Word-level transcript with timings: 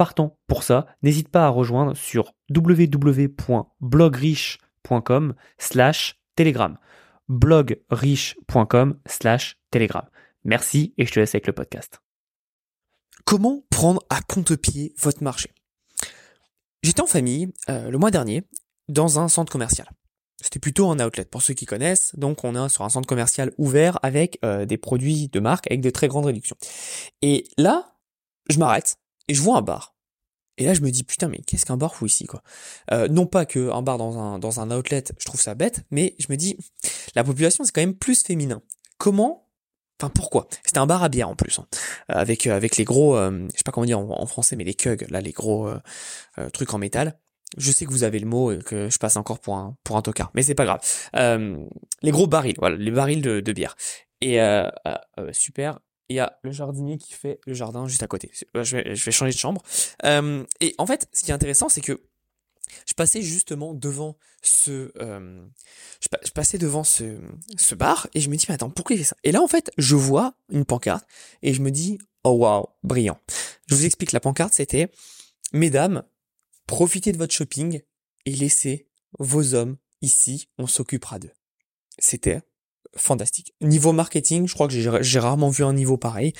partant 0.00 0.38
pour 0.46 0.62
ça, 0.62 0.86
n'hésite 1.02 1.28
pas 1.28 1.44
à 1.44 1.50
rejoindre 1.50 1.94
sur 1.94 2.32
www.blogriche.com 2.48 5.34
slash 5.58 6.18
telegram. 6.36 6.78
blogriche.com 7.28 8.98
slash 9.04 9.58
telegram. 9.70 10.08
Merci 10.44 10.94
et 10.96 11.04
je 11.04 11.12
te 11.12 11.20
laisse 11.20 11.34
avec 11.34 11.46
le 11.46 11.52
podcast. 11.52 12.00
Comment 13.26 13.62
prendre 13.68 14.00
à 14.08 14.22
compte-pied 14.22 14.94
votre 14.96 15.22
marché? 15.22 15.52
J'étais 16.82 17.02
en 17.02 17.06
famille 17.06 17.52
euh, 17.68 17.90
le 17.90 17.98
mois 17.98 18.10
dernier 18.10 18.44
dans 18.88 19.18
un 19.18 19.28
centre 19.28 19.52
commercial. 19.52 19.86
C'était 20.40 20.60
plutôt 20.60 20.90
un 20.90 20.98
outlet 20.98 21.26
pour 21.26 21.42
ceux 21.42 21.52
qui 21.52 21.66
connaissent. 21.66 22.16
Donc 22.16 22.42
on 22.42 22.54
est 22.54 22.68
sur 22.70 22.84
un 22.84 22.88
centre 22.88 23.06
commercial 23.06 23.52
ouvert 23.58 23.98
avec 24.02 24.38
euh, 24.46 24.64
des 24.64 24.78
produits 24.78 25.28
de 25.28 25.40
marque 25.40 25.70
avec 25.70 25.82
de 25.82 25.90
très 25.90 26.08
grandes 26.08 26.24
réductions. 26.24 26.56
Et 27.20 27.44
là, 27.58 27.98
je 28.48 28.58
m'arrête 28.58 28.96
et 29.28 29.34
je 29.34 29.42
vois 29.42 29.58
un 29.58 29.62
bar. 29.62 29.94
Et 30.60 30.64
là, 30.64 30.74
je 30.74 30.82
me 30.82 30.90
dis, 30.90 31.04
putain, 31.04 31.28
mais 31.28 31.38
qu'est-ce 31.38 31.64
qu'un 31.64 31.78
bar 31.78 31.94
fou 31.94 32.04
ici, 32.04 32.26
quoi 32.26 32.42
euh, 32.92 33.08
Non 33.08 33.26
pas 33.26 33.46
qu'un 33.46 33.80
bar 33.80 33.96
dans 33.96 34.18
un, 34.18 34.38
dans 34.38 34.60
un 34.60 34.70
outlet, 34.70 35.02
je 35.18 35.24
trouve 35.24 35.40
ça 35.40 35.54
bête, 35.54 35.84
mais 35.90 36.14
je 36.18 36.26
me 36.28 36.36
dis, 36.36 36.58
la 37.14 37.24
population, 37.24 37.64
c'est 37.64 37.72
quand 37.72 37.80
même 37.80 37.96
plus 37.96 38.22
féminin. 38.22 38.62
Comment 38.98 39.48
Enfin, 39.98 40.10
pourquoi? 40.14 40.48
C'était 40.64 40.78
un 40.78 40.86
bar 40.86 41.02
à 41.02 41.10
bière 41.10 41.28
en 41.28 41.34
plus, 41.34 41.58
hein. 41.58 41.66
avec 42.08 42.46
euh, 42.46 42.56
avec 42.56 42.78
les 42.78 42.84
gros, 42.84 43.16
euh, 43.16 43.46
je 43.52 43.58
sais 43.58 43.64
pas 43.64 43.72
comment 43.72 43.84
dire 43.84 43.98
en, 43.98 44.26
français, 44.26 44.56
mais 44.56 44.64
les 44.64 44.72
kugs, 44.72 45.06
là, 45.10 45.20
les 45.20 45.32
gros 45.32 45.70
trucs 46.54 46.72
en 46.72 46.78
métal. 46.78 47.18
Je 47.58 47.70
sais 47.70 47.84
que 47.84 47.90
vous 47.90 48.04
avez 48.04 48.18
le 48.18 48.26
mot 48.26 48.52
et 48.52 48.60
que 48.60 48.88
je 48.88 48.98
passe 48.98 49.16
encore 49.16 49.40
pour 49.40 49.56
un 49.56 49.76
pour 49.84 49.96
un 49.98 50.02
tocard, 50.02 50.30
mais 50.34 50.42
c'est 50.42 50.54
pas 50.54 50.64
grave. 50.64 50.80
les 52.02 52.10
gros 52.10 52.26
barils, 52.26 52.56
voilà, 52.58 52.76
les 52.76 52.90
barils 52.90 53.20
de, 53.20 53.40
de 53.40 53.52
bière. 53.52 53.76
Et 54.22 54.38
super 55.32 55.80
il 56.10 56.16
y 56.16 56.20
a 56.20 56.38
le 56.42 56.50
jardinier 56.50 56.98
qui 56.98 57.12
fait 57.12 57.40
le 57.46 57.54
jardin 57.54 57.86
juste 57.86 58.02
à 58.02 58.08
côté. 58.08 58.30
Je 58.52 58.76
vais, 58.76 58.94
je 58.94 59.04
vais 59.04 59.12
changer 59.12 59.32
de 59.32 59.38
chambre. 59.38 59.62
Euh, 60.04 60.44
et 60.60 60.74
en 60.76 60.84
fait, 60.84 61.08
ce 61.12 61.24
qui 61.24 61.30
est 61.30 61.34
intéressant, 61.34 61.68
c'est 61.68 61.80
que 61.80 62.02
je 62.84 62.94
passais 62.94 63.22
justement 63.22 63.74
devant 63.74 64.16
ce, 64.42 64.92
euh, 65.00 65.46
je, 66.00 66.30
passais 66.32 66.58
devant 66.58 66.84
ce, 66.84 67.18
ce 67.56 67.74
bar 67.74 68.08
et 68.14 68.20
je 68.20 68.28
me 68.28 68.36
dis 68.36 68.46
mais 68.48 68.54
attends 68.54 68.70
pourquoi 68.70 68.94
il 68.94 68.98
fait 68.98 69.04
ça? 69.04 69.16
Et 69.24 69.32
là 69.32 69.42
en 69.42 69.48
fait 69.48 69.72
je 69.76 69.96
vois 69.96 70.34
une 70.50 70.64
pancarte 70.64 71.04
et 71.42 71.52
je 71.52 71.60
me 71.62 71.70
dis 71.70 71.98
oh 72.22 72.30
wow 72.30 72.68
brillant. 72.84 73.18
Je 73.66 73.74
vous 73.74 73.84
explique 73.84 74.12
la 74.12 74.20
pancarte 74.20 74.54
c'était 74.54 74.88
mesdames 75.52 76.04
profitez 76.66 77.10
de 77.10 77.18
votre 77.18 77.34
shopping 77.34 77.80
et 78.24 78.32
laissez 78.32 78.86
vos 79.18 79.54
hommes 79.54 79.76
ici 80.00 80.48
on 80.56 80.68
s'occupera 80.68 81.18
d'eux. 81.18 81.32
C'était 81.98 82.40
fantastique. 82.96 83.54
Niveau 83.60 83.92
marketing, 83.92 84.48
je 84.48 84.54
crois 84.54 84.68
que 84.68 85.02
j'ai 85.02 85.18
rarement 85.18 85.50
vu 85.50 85.64
un 85.64 85.72
niveau 85.72 85.96
pareil. 85.96 86.32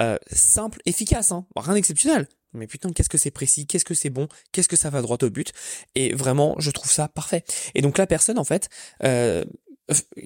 Euh, 0.00 0.16
simple, 0.30 0.80
efficace, 0.86 1.32
hein. 1.32 1.46
rien 1.56 1.74
d'exceptionnel. 1.74 2.28
Mais 2.52 2.66
putain, 2.66 2.90
qu'est-ce 2.92 3.08
que 3.08 3.18
c'est 3.18 3.30
précis, 3.30 3.66
qu'est-ce 3.66 3.84
que 3.84 3.94
c'est 3.94 4.10
bon, 4.10 4.28
qu'est-ce 4.52 4.68
que 4.68 4.76
ça 4.76 4.88
va 4.88 5.02
droit 5.02 5.18
au 5.22 5.30
but. 5.30 5.52
Et 5.94 6.14
vraiment, 6.14 6.54
je 6.58 6.70
trouve 6.70 6.90
ça 6.90 7.08
parfait. 7.08 7.44
Et 7.74 7.82
donc 7.82 7.98
la 7.98 8.06
personne, 8.06 8.38
en 8.38 8.44
fait, 8.44 8.70
euh, 9.02 9.44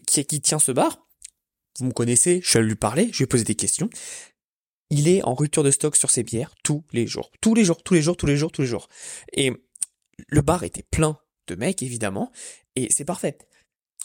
qui, 0.07 0.25
qui 0.25 0.41
tient 0.41 0.59
ce 0.59 0.73
bar, 0.73 1.07
vous 1.79 1.87
me 1.87 1.93
connaissez, 1.93 2.41
je 2.45 2.59
vais 2.59 2.65
lui 2.65 2.77
parler, 2.77 3.11
je 3.13 3.21
vais 3.21 3.27
poser 3.27 3.45
des 3.45 3.55
questions. 3.55 3.91
Il 4.91 5.09
est 5.09 5.23
en 5.23 5.35
rupture 5.35 5.63
de 5.63 5.71
stock 5.71 5.97
sur 5.97 6.11
ses 6.11 6.23
bières 6.23 6.55
tous 6.63 6.85
les 6.93 7.07
jours. 7.07 7.31
Tous 7.41 7.55
les 7.55 7.65
jours, 7.65 7.83
tous 7.83 7.95
les 7.95 8.03
jours, 8.03 8.17
tous 8.17 8.27
les 8.27 8.37
jours, 8.37 8.53
tous 8.53 8.63
les 8.63 8.69
jours. 8.69 8.89
Et 9.33 9.53
le 10.29 10.43
bar 10.43 10.65
était 10.65 10.83
plein 10.83 11.19
de 11.47 11.55
mecs, 11.55 11.83
évidemment. 11.83 12.33
Et 12.77 12.89
c'est 12.91 13.05
parfait. 13.05 13.39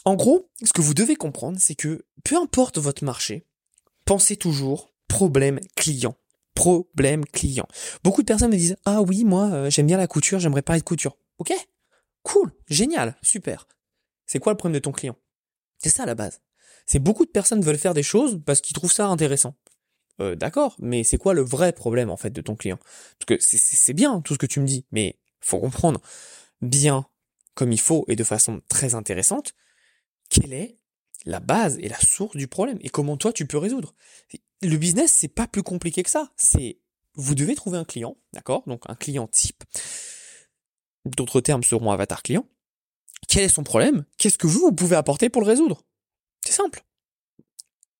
En 0.06 0.14
gros, 0.14 0.48
ce 0.62 0.72
que 0.72 0.80
vous 0.80 0.94
devez 0.94 1.16
comprendre, 1.16 1.58
c'est 1.60 1.74
que 1.74 2.06
peu 2.22 2.36
importe 2.36 2.78
votre 2.78 3.02
marché, 3.02 3.44
pensez 4.04 4.36
toujours 4.36 4.94
problème 5.08 5.58
client. 5.74 6.16
Problème 6.54 7.24
client. 7.24 7.66
Beaucoup 8.04 8.22
de 8.22 8.26
personnes 8.26 8.52
me 8.52 8.56
disent 8.56 8.76
Ah 8.84 9.02
oui, 9.02 9.24
moi 9.24 9.50
euh, 9.50 9.68
j'aime 9.68 9.88
bien 9.88 9.96
la 9.96 10.06
couture, 10.06 10.38
j'aimerais 10.38 10.62
parler 10.62 10.78
de 10.78 10.86
couture. 10.86 11.18
Ok 11.38 11.52
Cool, 12.22 12.52
génial, 12.68 13.16
super. 13.20 13.66
C'est 14.26 14.38
quoi 14.38 14.52
le 14.52 14.56
problème 14.56 14.74
de 14.74 14.78
ton 14.84 14.92
client? 14.92 15.16
C'est 15.78 15.88
ça 15.90 16.06
la 16.06 16.14
base. 16.14 16.40
C'est 16.86 17.00
beaucoup 17.00 17.26
de 17.26 17.30
personnes 17.32 17.60
veulent 17.60 17.76
faire 17.76 17.92
des 17.92 18.04
choses 18.04 18.40
parce 18.46 18.60
qu'ils 18.60 18.74
trouvent 18.74 18.92
ça 18.92 19.08
intéressant. 19.08 19.56
Euh, 20.20 20.36
D'accord, 20.36 20.76
mais 20.78 21.02
c'est 21.02 21.18
quoi 21.18 21.34
le 21.34 21.42
vrai 21.42 21.72
problème 21.72 22.10
en 22.10 22.16
fait 22.16 22.30
de 22.30 22.40
ton 22.40 22.54
client? 22.54 22.78
Parce 23.18 23.26
que 23.26 23.38
c'est 23.40 23.92
bien 23.92 24.20
tout 24.20 24.34
ce 24.34 24.38
que 24.38 24.46
tu 24.46 24.60
me 24.60 24.66
dis, 24.66 24.86
mais 24.92 25.18
faut 25.40 25.58
comprendre 25.58 26.00
bien 26.62 27.06
comme 27.56 27.72
il 27.72 27.80
faut 27.80 28.04
et 28.06 28.14
de 28.14 28.22
façon 28.22 28.62
très 28.68 28.94
intéressante 28.94 29.52
quelle 30.28 30.52
est 30.52 30.78
la 31.24 31.40
base 31.40 31.78
et 31.80 31.88
la 31.88 31.98
source 31.98 32.36
du 32.36 32.48
problème 32.48 32.78
et 32.80 32.88
comment 32.88 33.16
toi 33.16 33.32
tu 33.32 33.46
peux 33.46 33.58
résoudre? 33.58 33.94
Le 34.62 34.76
business, 34.76 35.12
c'est 35.12 35.28
pas 35.28 35.46
plus 35.46 35.62
compliqué 35.62 36.02
que 36.02 36.10
ça. 36.10 36.32
C'est 36.36 36.78
vous 37.14 37.34
devez 37.34 37.54
trouver 37.54 37.78
un 37.78 37.84
client, 37.84 38.16
d'accord? 38.32 38.62
Donc 38.66 38.82
un 38.88 38.94
client 38.94 39.26
type. 39.26 39.64
D'autres 41.04 41.40
termes 41.40 41.62
seront 41.62 41.90
avatar 41.90 42.22
client. 42.22 42.46
Quel 43.28 43.44
est 43.44 43.48
son 43.48 43.64
problème? 43.64 44.04
Qu'est-ce 44.18 44.38
que 44.38 44.46
vous, 44.46 44.60
vous 44.60 44.72
pouvez 44.72 44.96
apporter 44.96 45.28
pour 45.28 45.40
le 45.40 45.46
résoudre? 45.46 45.82
C'est 46.44 46.52
simple. 46.52 46.84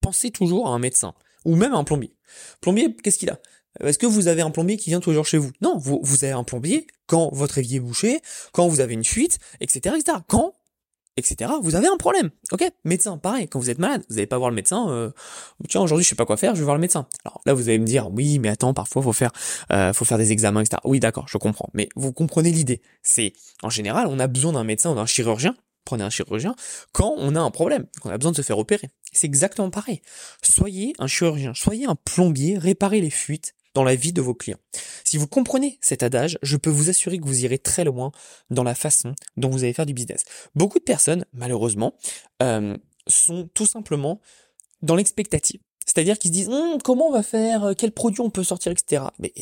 Pensez 0.01 0.31
toujours 0.31 0.69
à 0.69 0.71
un 0.71 0.79
médecin 0.79 1.15
ou 1.45 1.57
même 1.57 1.73
à 1.73 1.77
un 1.77 1.85
plombier. 1.85 2.17
Plombier, 2.61 2.95
qu'est-ce 2.97 3.19
qu'il 3.19 3.31
a? 3.31 3.41
Est-ce 3.81 3.99
que 3.99 4.07
vous 4.07 4.29
avez 4.29 4.43
un 4.43 4.51
plombier 4.51 4.77
qui 4.77 4.91
vient 4.91 5.01
toujours 5.01 5.27
chez 5.27 5.39
vous? 5.39 5.51
Non, 5.61 5.77
vous, 5.77 6.01
vous 6.03 6.25
avez 6.25 6.33
un 6.33 6.45
plombier 6.45 6.87
quand 7.07 7.31
votre 7.33 7.59
évier 7.59 7.77
est 7.77 7.81
bouché, 7.81 8.21
quand 8.53 8.69
vous 8.69 8.81
avez 8.81 8.95
une 8.95 9.05
fuite, 9.05 9.39
etc., 9.61 9.97
etc. 9.99 10.19
Quand 10.29 10.55
etc. 11.17 11.53
Vous 11.63 11.75
avez 11.75 11.89
un 11.89 11.97
problème, 11.97 12.31
ok? 12.53 12.71
Médecin, 12.85 13.17
pareil, 13.19 13.49
quand 13.49 13.59
vous 13.59 13.71
êtes 13.71 13.79
malade, 13.79 14.05
vous 14.09 14.17
n'allez 14.17 14.27
pas 14.27 14.39
voir 14.39 14.51
le 14.51 14.57
médecin, 14.57 14.89
euh, 14.91 15.11
tiens, 15.69 15.81
aujourd'hui 15.81 16.05
je 16.05 16.11
sais 16.11 16.15
pas 16.15 16.27
quoi 16.27 16.37
faire, 16.37 16.55
je 16.55 16.61
vais 16.61 16.65
voir 16.65 16.77
le 16.77 16.81
médecin. 16.81 17.07
Alors 17.25 17.41
là, 17.47 17.55
vous 17.55 17.69
allez 17.69 17.79
me 17.79 17.87
dire, 17.87 18.11
oui, 18.13 18.39
mais 18.39 18.49
attends, 18.49 18.75
parfois 18.75 19.03
faut 19.03 19.13
faire, 19.13 19.33
euh, 19.73 19.93
faut 19.93 20.05
faire 20.05 20.19
des 20.19 20.33
examens, 20.33 20.61
etc. 20.61 20.81
Oui, 20.85 21.01
d'accord, 21.01 21.27
je 21.29 21.39
comprends, 21.39 21.71
mais 21.75 21.89
vous 21.97 22.13
comprenez 22.13 22.51
l'idée. 22.51 22.83
C'est, 23.03 23.33
en 23.63 23.71
général, 23.71 24.07
on 24.09 24.19
a 24.19 24.27
besoin 24.27 24.53
d'un 24.53 24.65
médecin 24.65 24.93
ou 24.93 24.95
d'un 24.95 25.07
chirurgien, 25.07 25.55
prenez 25.85 26.05
un 26.05 26.11
chirurgien, 26.11 26.55
quand 26.93 27.15
on 27.17 27.35
a 27.35 27.41
un 27.41 27.51
problème, 27.51 27.87
qu'on 28.03 28.11
a 28.11 28.19
besoin 28.19 28.33
de 28.33 28.37
se 28.37 28.43
faire 28.43 28.59
opérer. 28.59 28.91
C'est 29.13 29.27
exactement 29.27 29.71
pareil. 29.71 30.03
Soyez 30.43 30.93
un 30.99 31.07
chirurgien, 31.07 31.55
soyez 31.55 31.87
un 31.87 31.97
plombier, 31.97 32.59
réparez 32.59 33.01
les 33.01 33.11
fuites, 33.11 33.55
dans 33.77 33.85
la 33.85 33.95
vie 33.95 34.15
de 34.15 34.23
vos 34.23 34.33
clients. 34.33 34.59
Si 35.05 35.19
vous 35.19 35.27
comprenez 35.27 35.79
cet 35.83 36.03
adage, 36.03 36.39
je 36.41 36.57
peux 36.57 36.71
vous 36.71 36.89
assurer 36.89 37.19
que 37.19 37.27
vous 37.27 37.45
irez 37.45 37.59
très 37.59 37.85
loin 37.85 38.11
dans 38.49 38.63
la 38.63 38.75
façon 38.75 39.15
dont 39.37 39.51
vous 39.51 39.65
allez 39.65 39.75
faire 39.75 39.85
du 39.85 39.93
business. 39.93 40.25
Beaucoup 40.55 40.79
de 40.79 40.85
personnes, 40.85 41.27
malheureusement, 41.35 41.93
euh, 42.43 42.75
sont 43.07 43.51
tout 43.53 43.67
simplement 43.67 44.19
dans 44.81 44.97
l'expectative. 44.97 45.61
C'est-à-dire 45.85 46.19
qu'ils 46.19 46.31
se 46.31 46.37
disent 46.37 46.49
hum, 46.49 46.81
comment 46.83 47.09
on 47.09 47.13
va 47.13 47.23
faire, 47.23 47.65
euh, 47.65 47.75
quel 47.77 47.93
produit 47.93 48.23
on 48.23 48.31
peut 48.31 48.45
sortir, 48.45 48.73
etc. 48.73 49.05
Mais 49.19 49.35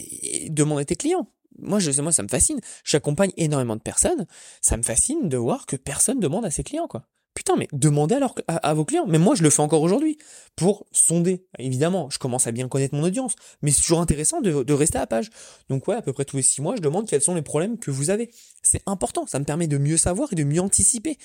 demandez 0.51 0.83
à 0.83 0.85
tes 0.85 0.97
clients. 0.97 1.29
Moi, 1.61 1.79
je, 1.79 1.93
moi, 2.03 2.11
ça 2.11 2.25
me 2.25 2.29
fascine. 2.29 2.59
J'accompagne 2.85 3.31
énormément 3.37 3.77
de 3.77 3.83
personnes. 3.83 4.27
Ça 4.61 4.77
me 4.77 4.83
fascine 4.83 5.29
de 5.29 5.37
voir 5.37 5.65
que 5.67 5.77
personne 5.77 6.19
demande 6.19 6.45
à 6.45 6.51
ses 6.51 6.65
clients, 6.65 6.89
quoi. 6.89 7.07
Putain, 7.35 7.57
mais 7.57 7.67
demandez 7.73 8.15
alors 8.15 8.37
à, 8.47 8.75
vos 8.75 8.85
clients. 8.85 9.07
Mais 9.09 9.19
moi, 9.19 9.35
je 9.35 9.43
le 9.43 9.51
fais 9.51 9.61
encore 9.61 9.83
aujourd'hui 9.83 10.19
pour 10.55 10.87
sonder. 10.93 11.45
Évidemment, 11.59 12.09
je 12.11 12.19
commence 12.19 12.47
à 12.47 12.53
bien 12.53 12.69
connaître 12.69 12.95
mon 12.95 13.03
audience, 13.03 13.35
mais 13.61 13.73
c'est 13.73 13.83
toujours 13.83 14.01
intéressant 14.01 14.41
de, 14.41 14.73
rester 14.73 14.99
à 14.99 15.07
page. 15.07 15.31
Donc 15.69 15.89
ouais, 15.89 15.97
à 15.97 16.03
peu 16.03 16.13
près 16.13 16.25
tous 16.25 16.37
les 16.37 16.43
six 16.43 16.63
mois, 16.63 16.77
je 16.77 16.81
demande 16.81 17.09
quels 17.09 17.21
sont 17.21 17.35
les 17.35 17.43
problèmes 17.43 17.77
que 17.77 17.91
vous 17.91 18.11
avez. 18.11 18.31
C'est 18.63 18.83
important. 18.87 19.27
Ça 19.27 19.41
me 19.41 19.45
permet 19.45 19.67
de 19.67 19.79
mieux 19.79 19.97
savoir 19.97 20.33
et 20.33 20.37
de 20.37 20.45
mieux 20.45 20.61
anticiper. 20.61 21.19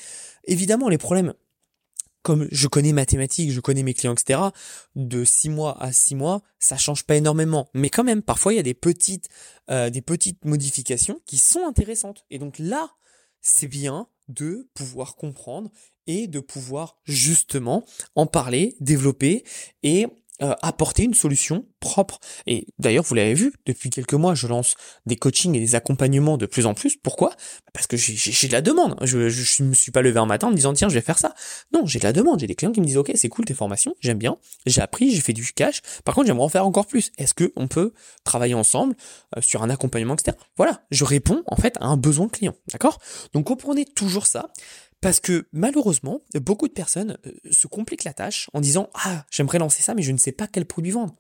Évidemment, 0.45 0.89
les 0.89 0.97
problèmes, 0.97 1.33
comme 2.23 2.47
je 2.51 2.67
connais 2.67 2.91
mathématiques, 2.91 3.51
je 3.51 3.59
connais 3.59 3.83
mes 3.83 3.93
clients, 3.93 4.13
etc. 4.13 4.39
De 4.95 5.23
six 5.23 5.49
mois 5.49 5.81
à 5.81 5.91
six 5.91 6.15
mois, 6.15 6.41
ça 6.57 6.77
change 6.77 7.03
pas 7.03 7.17
énormément. 7.17 7.69
Mais 7.75 7.91
quand 7.91 8.03
même, 8.03 8.23
parfois, 8.23 8.53
il 8.53 8.55
y 8.55 8.59
a 8.59 8.63
des 8.63 8.73
petites, 8.73 9.29
euh, 9.69 9.91
des 9.91 10.01
petites 10.01 10.43
modifications 10.43 11.21
qui 11.27 11.37
sont 11.37 11.67
intéressantes. 11.67 12.25
Et 12.31 12.39
donc 12.39 12.57
là, 12.57 12.89
c'est 13.41 13.67
bien 13.67 14.07
de 14.27 14.69
pouvoir 14.73 15.15
comprendre 15.15 15.71
et 16.09 16.27
de 16.27 16.39
pouvoir 16.39 16.97
justement 17.05 17.85
en 18.15 18.25
parler, 18.25 18.75
développer 18.81 19.43
et 19.83 20.07
euh, 20.41 20.55
apporter 20.61 21.03
une 21.03 21.13
solution 21.13 21.65
propre. 21.81 22.17
Et 22.47 22.65
d'ailleurs, 22.79 23.03
vous 23.03 23.13
l'avez 23.13 23.33
vu, 23.33 23.53
depuis 23.65 23.89
quelques 23.89 24.13
mois, 24.13 24.35
je 24.35 24.47
lance 24.47 24.75
des 25.05 25.17
coachings 25.17 25.53
et 25.53 25.59
des 25.59 25.75
accompagnements 25.75 26.37
de 26.37 26.45
plus 26.45 26.65
en 26.65 26.73
plus. 26.73 26.95
Pourquoi? 26.95 27.33
Parce 27.73 27.87
que 27.87 27.97
j'ai 27.97 28.47
de 28.47 28.53
la 28.53 28.61
demande. 28.61 28.95
Je, 29.03 29.27
je, 29.27 29.63
me 29.63 29.73
suis 29.73 29.91
pas 29.91 30.01
levé 30.01 30.17
un 30.17 30.25
matin 30.25 30.47
en 30.47 30.51
me 30.51 30.55
disant 30.55 30.71
tiens, 30.71 30.87
je 30.87 30.93
vais 30.93 31.01
faire 31.01 31.19
ça. 31.19 31.35
Non, 31.73 31.85
j'ai 31.85 31.99
de 31.99 32.05
la 32.05 32.13
demande. 32.13 32.39
J'ai 32.39 32.47
des 32.47 32.55
clients 32.55 32.71
qui 32.71 32.79
me 32.79 32.85
disent 32.85 32.95
ok, 32.95 33.11
c'est 33.15 33.27
cool 33.27 33.43
tes 33.43 33.53
formations, 33.53 33.95
j'aime 33.99 34.17
bien, 34.17 34.37
j'ai 34.65 34.79
appris, 34.79 35.11
j'ai 35.13 35.19
fait 35.19 35.33
du 35.33 35.45
cash. 35.51 35.81
Par 36.05 36.15
contre, 36.15 36.27
j'aimerais 36.27 36.45
en 36.45 36.49
faire 36.49 36.65
encore 36.65 36.87
plus. 36.87 37.11
Est-ce 37.17 37.33
que 37.33 37.51
on 37.57 37.67
peut 37.67 37.93
travailler 38.23 38.53
ensemble 38.53 38.95
euh, 39.37 39.41
sur 39.41 39.61
un 39.61 39.69
accompagnement 39.69 40.13
externe 40.13 40.37
Voilà, 40.55 40.81
je 40.89 41.03
réponds 41.03 41.43
en 41.47 41.57
fait 41.57 41.75
à 41.81 41.87
un 41.87 41.97
besoin 41.97 42.29
client. 42.29 42.55
D'accord? 42.71 42.97
Donc 43.33 43.45
comprenez 43.45 43.83
toujours 43.83 44.25
ça. 44.25 44.51
Parce 45.01 45.19
que 45.19 45.47
malheureusement, 45.51 46.21
beaucoup 46.35 46.67
de 46.67 46.73
personnes 46.73 47.17
euh, 47.25 47.31
se 47.51 47.67
compliquent 47.67 48.03
la 48.03 48.13
tâche 48.13 48.49
en 48.53 48.61
disant 48.61 48.89
Ah, 48.93 49.25
j'aimerais 49.31 49.59
lancer 49.59 49.81
ça, 49.81 49.93
mais 49.93 50.01
je 50.01 50.11
ne 50.11 50.17
sais 50.17 50.31
pas 50.31 50.47
quel 50.47 50.65
produit 50.65 50.91
vendre. 50.91 51.15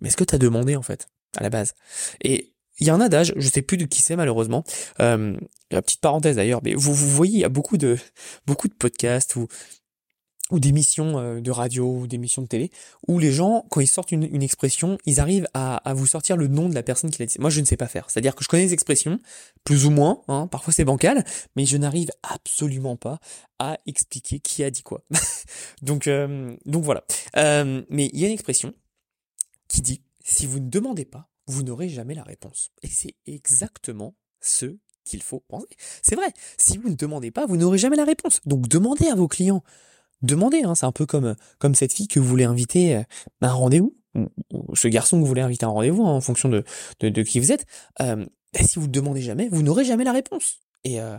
Mais 0.00 0.08
est-ce 0.08 0.16
que 0.16 0.24
tu 0.24 0.34
as 0.34 0.38
demandé 0.38 0.76
en 0.76 0.82
fait, 0.82 1.06
à 1.36 1.42
la 1.42 1.50
base? 1.50 1.74
Et 2.20 2.54
il 2.78 2.86
y 2.86 2.90
a 2.90 2.94
un 2.94 3.00
adage, 3.00 3.32
je 3.36 3.48
sais 3.48 3.62
plus 3.62 3.76
de 3.76 3.86
qui 3.86 4.02
c'est 4.02 4.16
malheureusement. 4.16 4.64
Euh, 5.00 5.36
la 5.70 5.82
petite 5.82 6.00
parenthèse 6.00 6.36
d'ailleurs, 6.36 6.60
mais 6.62 6.74
vous, 6.74 6.94
vous 6.94 7.08
voyez, 7.08 7.34
il 7.34 7.40
y 7.40 7.44
a 7.44 7.48
beaucoup 7.48 7.78
de 7.78 7.96
beaucoup 8.46 8.68
de 8.68 8.74
podcasts 8.74 9.36
ou 9.36 9.48
ou 10.50 10.60
d'émissions 10.60 11.18
euh, 11.18 11.40
de 11.40 11.50
radio 11.50 11.86
ou 11.86 12.06
d'émissions 12.06 12.42
de 12.42 12.46
télé 12.46 12.70
où 13.08 13.18
les 13.18 13.32
gens 13.32 13.66
quand 13.70 13.80
ils 13.80 13.88
sortent 13.88 14.12
une, 14.12 14.42
expression 14.42 14.98
ils 15.04 15.20
arrivent 15.20 15.48
à, 15.54 15.80
vous 15.94 16.06
sortir 16.06 16.36
le 16.36 16.46
nom 16.46 16.68
de 16.68 16.74
la 16.74 16.82
personne 16.82 17.10
qui 17.10 17.20
l'a 17.20 17.26
dit. 17.26 17.36
Moi 17.38 17.50
je 17.50 17.60
ne 17.60 17.64
sais 17.64 17.76
pas 17.76 17.88
faire. 17.88 18.10
C'est 18.10 18.18
à 18.18 18.20
dire 18.20 18.34
que 18.34 18.44
je 18.44 18.48
connais 18.48 18.64
les 18.64 18.72
expressions 18.72 19.18
plus 19.64 19.86
ou 19.86 19.90
moins 19.90 20.22
hein, 20.28 20.46
parfois 20.46 20.72
c'est 20.72 20.84
bancal 20.84 21.24
mais 21.56 21.66
je 21.66 21.76
n'arrive 21.76 22.10
absolument 22.22 22.96
pas 22.96 23.18
à 23.58 23.78
expliquer 23.86 24.38
qui 24.38 24.62
a 24.62 24.70
dit 24.70 24.82
quoi. 24.82 25.02
Donc 25.82 26.06
euh, 26.06 26.56
donc 26.64 26.84
voilà. 26.84 27.04
Euh, 27.36 27.82
mais 27.88 28.10
il 28.12 28.20
y 28.20 28.24
a 28.24 28.28
une 28.28 28.34
expression 28.34 28.74
qui 29.68 29.80
dit 29.82 30.02
si 30.24 30.46
vous 30.46 30.60
ne 30.60 30.68
demandez 30.68 31.04
pas 31.04 31.28
vous 31.48 31.62
n'aurez 31.62 31.88
jamais 31.88 32.14
la 32.14 32.24
réponse. 32.24 32.70
Et 32.82 32.88
c'est 32.88 33.14
exactement 33.26 34.14
ce 34.40 34.76
qu'il 35.04 35.22
faut 35.22 35.40
penser. 35.40 35.68
C'est 36.02 36.16
vrai 36.16 36.32
si 36.58 36.76
vous 36.78 36.88
ne 36.88 36.94
demandez 36.94 37.30
pas 37.30 37.46
vous 37.46 37.56
n'aurez 37.56 37.78
jamais 37.78 37.96
la 37.96 38.04
réponse. 38.04 38.40
Donc 38.46 38.68
demandez 38.68 39.08
à 39.08 39.14
vos 39.14 39.28
clients 39.28 39.62
demandez. 40.22 40.62
Hein, 40.62 40.74
c'est 40.74 40.86
un 40.86 40.92
peu 40.92 41.06
comme 41.06 41.34
comme 41.58 41.74
cette 41.74 41.92
fille 41.92 42.08
que 42.08 42.20
vous 42.20 42.26
voulez 42.26 42.44
inviter 42.44 42.96
euh, 42.96 43.02
à 43.42 43.48
un 43.48 43.52
rendez-vous, 43.52 43.96
ou 44.52 44.74
ce 44.74 44.88
garçon 44.88 45.16
que 45.16 45.22
vous 45.22 45.26
voulez 45.26 45.42
inviter 45.42 45.64
à 45.64 45.68
un 45.68 45.72
rendez-vous 45.72 46.04
hein, 46.04 46.12
en 46.12 46.20
fonction 46.20 46.48
de, 46.48 46.64
de, 47.00 47.22
qui 47.22 47.40
vous 47.40 47.52
êtes. 47.52 47.66
Euh, 48.00 48.24
si 48.60 48.78
vous 48.78 48.86
ne 48.86 48.92
demandez 48.92 49.20
jamais, 49.20 49.48
vous 49.50 49.62
n'aurez 49.62 49.84
jamais 49.84 50.04
la 50.04 50.12
réponse. 50.12 50.60
Et, 50.84 51.00
euh, 51.00 51.16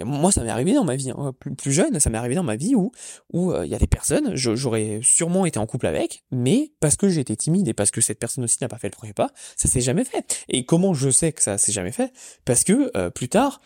moi, 0.00 0.30
ça 0.30 0.44
m'est 0.44 0.50
arrivé 0.50 0.74
dans 0.74 0.84
ma 0.84 0.94
vie, 0.94 1.10
hein, 1.10 1.34
plus, 1.56 1.72
jeune, 1.72 1.98
ça 1.98 2.08
m'est 2.08 2.18
arrivé 2.18 2.36
dans 2.36 2.44
ma 2.44 2.54
vie 2.54 2.76
où 2.76 2.92
où 3.32 3.52
il 3.52 3.68
y 3.68 3.74
a 3.74 3.78
des 3.78 3.88
personnes, 3.88 4.36
j'aurais 4.36 5.00
sûrement 5.02 5.44
été 5.44 5.58
en 5.58 5.66
couple 5.66 5.88
avec, 5.88 6.22
mais 6.30 6.72
parce 6.78 6.94
que 6.94 7.08
j'étais 7.08 7.34
timide 7.34 7.66
et 7.66 7.74
parce 7.74 7.90
que 7.90 8.00
cette 8.00 8.20
personne 8.20 8.44
aussi 8.44 8.58
n'a 8.60 8.68
pas 8.68 8.78
fait 8.78 8.86
le 8.86 8.92
premier 8.92 9.12
pas, 9.12 9.32
ça 9.56 9.68
s'est 9.68 9.80
jamais 9.80 10.04
fait. 10.04 10.44
Et 10.48 10.64
comment 10.64 10.94
je 10.94 11.10
sais 11.10 11.32
que 11.32 11.42
ça 11.42 11.58
s'est 11.58 11.72
jamais 11.72 11.90
fait? 11.90 12.12
Parce 12.44 12.62
que 12.62 13.08
plus 13.08 13.28
tard, 13.28 13.60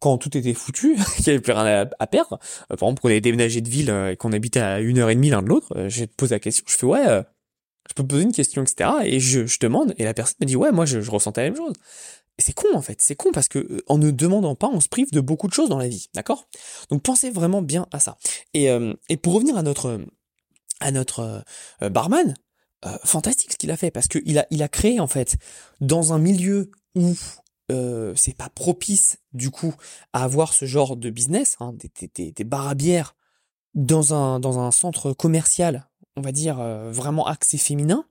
quand 0.00 0.18
tout 0.18 0.36
était 0.36 0.54
foutu, 0.54 0.96
qu'il 1.16 1.24
n'y 1.26 1.30
avait 1.30 1.40
plus 1.40 1.52
rien 1.52 1.88
à, 1.98 2.06
perdre, 2.06 2.38
euh, 2.70 2.76
par 2.76 2.88
exemple 2.88 3.00
qu'on 3.00 3.08
avait 3.08 3.20
déménagé 3.20 3.60
de 3.60 3.68
ville 3.68 3.90
euh, 3.90 4.12
et 4.12 4.16
qu'on 4.16 4.32
habitait 4.32 4.60
à 4.60 4.80
une 4.80 4.98
heure 4.98 5.10
et 5.10 5.14
demie 5.14 5.30
l'un 5.30 5.42
de 5.42 5.48
l'autre, 5.48 5.74
euh, 5.76 6.06
posé 6.16 6.34
la 6.34 6.40
question, 6.40 6.64
je 6.66 6.76
fais 6.76 6.86
ouais, 6.86 7.22
je 7.88 7.94
peux 7.94 8.06
poser 8.06 8.22
une 8.22 8.32
question, 8.32 8.62
etc. 8.62 8.90
Et 9.04 9.20
je, 9.20 9.46
je 9.46 9.58
demande, 9.60 9.94
et 9.98 10.04
la 10.04 10.14
personne 10.14 10.36
me 10.40 10.46
dit 10.46 10.56
ouais, 10.56 10.72
moi 10.72 10.84
je, 10.84 11.00
je 11.00 11.10
ressentais 11.10 11.42
la 11.42 11.50
même 11.50 11.56
chose. 11.56 11.74
Et 12.38 12.42
c'est 12.42 12.52
con 12.52 12.68
en 12.74 12.82
fait, 12.82 13.00
c'est 13.00 13.16
con 13.16 13.30
parce 13.32 13.48
que 13.48 13.82
en 13.88 13.98
ne 13.98 14.10
demandant 14.12 14.54
pas, 14.54 14.68
on 14.72 14.80
se 14.80 14.88
prive 14.88 15.10
de 15.10 15.20
beaucoup 15.20 15.48
de 15.48 15.52
choses 15.52 15.68
dans 15.68 15.78
la 15.78 15.88
vie, 15.88 16.08
d'accord? 16.14 16.48
Donc 16.88 17.02
pensez 17.02 17.30
vraiment 17.30 17.62
bien 17.62 17.86
à 17.90 17.98
ça. 17.98 18.16
Et, 18.54 18.68
et 19.08 19.16
pour 19.16 19.32
revenir 19.32 19.56
à 19.56 19.62
notre 19.62 20.00
à 20.78 20.92
notre 20.92 21.42
barman, 21.80 22.36
fantastique 23.02 23.54
ce 23.54 23.56
qu'il 23.56 23.72
a 23.72 23.76
fait 23.76 23.90
parce 23.90 24.06
qu'il 24.06 24.38
a 24.38 24.46
il 24.52 24.62
a 24.62 24.68
créé 24.68 25.00
en 25.00 25.08
fait 25.08 25.36
dans 25.80 26.12
un 26.12 26.20
milieu 26.20 26.70
où 26.94 27.16
euh, 27.70 28.14
c'est 28.16 28.36
pas 28.36 28.48
propice 28.48 29.18
du 29.32 29.50
coup 29.50 29.74
à 30.12 30.24
avoir 30.24 30.52
ce 30.52 30.64
genre 30.64 30.96
de 30.96 31.10
business, 31.10 31.56
hein, 31.60 31.74
des, 31.74 32.32
des, 32.32 32.46
à 32.52 32.74
bière 32.74 33.14
dans 33.74 34.14
un, 34.14 34.40
dans 34.40 34.58
un 34.58 34.70
centre 34.70 35.12
commercial, 35.12 35.88
on 36.16 36.20
va 36.20 36.32
dire 36.32 36.60
euh, 36.60 36.90
vraiment 36.90 37.26
axé 37.26 37.58
féminin, 37.58 38.04